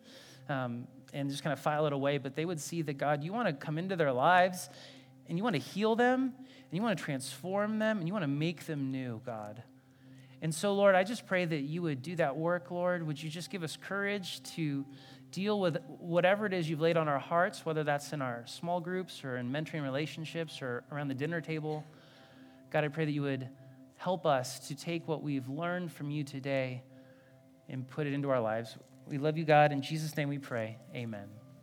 Um, 0.50 0.88
and 1.14 1.30
just 1.30 1.44
kind 1.44 1.54
of 1.54 1.60
file 1.60 1.86
it 1.86 1.94
away, 1.94 2.18
but 2.18 2.36
they 2.36 2.44
would 2.44 2.60
see 2.60 2.82
that 2.82 2.98
God, 2.98 3.24
you 3.24 3.32
want 3.32 3.48
to 3.48 3.54
come 3.54 3.78
into 3.78 3.96
their 3.96 4.12
lives 4.12 4.70
and 5.30 5.38
you 5.38 5.44
want 5.44 5.56
to 5.56 5.62
heal 5.62 5.96
them 5.96 6.34
and 6.46 6.72
you 6.72 6.82
want 6.82 6.98
to 6.98 7.04
transform 7.04 7.80
them 7.80 8.00
and 8.00 8.08
you 8.08 8.14
want 8.14 8.24
to 8.24 8.28
make 8.28 8.66
them 8.66 8.92
new, 8.92 9.22
God. 9.26 9.62
And 10.44 10.54
so, 10.54 10.74
Lord, 10.74 10.94
I 10.94 11.06
just 11.06 11.26
pray 11.26 11.46
that 11.46 11.62
you 11.62 11.82
would 11.84 12.02
do 12.02 12.18
that 12.18 12.36
work, 12.36 12.70
Lord. 12.70 13.08
Would 13.08 13.24
you 13.24 13.30
just 13.30 13.50
give 13.50 13.64
us 13.64 13.78
courage 13.78 14.44
to 14.56 14.86
deal 15.32 15.58
with 15.58 15.78
whatever 15.88 16.46
it 16.46 16.52
is 16.54 16.70
you've 16.70 16.82
laid 16.82 16.98
on 16.98 17.08
our 17.08 17.18
hearts, 17.18 17.66
whether 17.66 17.86
that's 17.86 18.12
in 18.12 18.22
our 18.22 18.44
small 18.46 18.82
groups 18.82 19.24
or 19.24 19.38
in 19.38 19.50
mentoring 19.50 19.84
relationships 19.84 20.62
or 20.62 20.84
around 20.92 21.08
the 21.08 21.16
dinner 21.16 21.40
table. 21.40 21.86
God, 22.72 22.84
I 22.84 22.90
pray 22.90 23.06
that 23.06 23.12
you 23.12 23.22
would 23.22 23.48
help 23.96 24.26
us 24.26 24.68
to 24.68 24.76
take 24.76 25.08
what 25.08 25.24
we've 25.24 25.48
learned 25.48 25.94
from 25.94 26.12
you 26.12 26.26
today 26.26 26.84
and 27.70 27.88
put 27.88 28.06
it 28.06 28.12
into 28.12 28.30
our 28.30 28.42
lives. 28.42 28.76
We 29.08 29.20
love 29.20 29.38
you, 29.38 29.46
God. 29.46 29.72
In 29.72 29.82
Jesus' 29.82 30.18
name 30.18 30.28
we 30.28 30.40
pray. 30.40 30.78
Amen. 30.94 31.43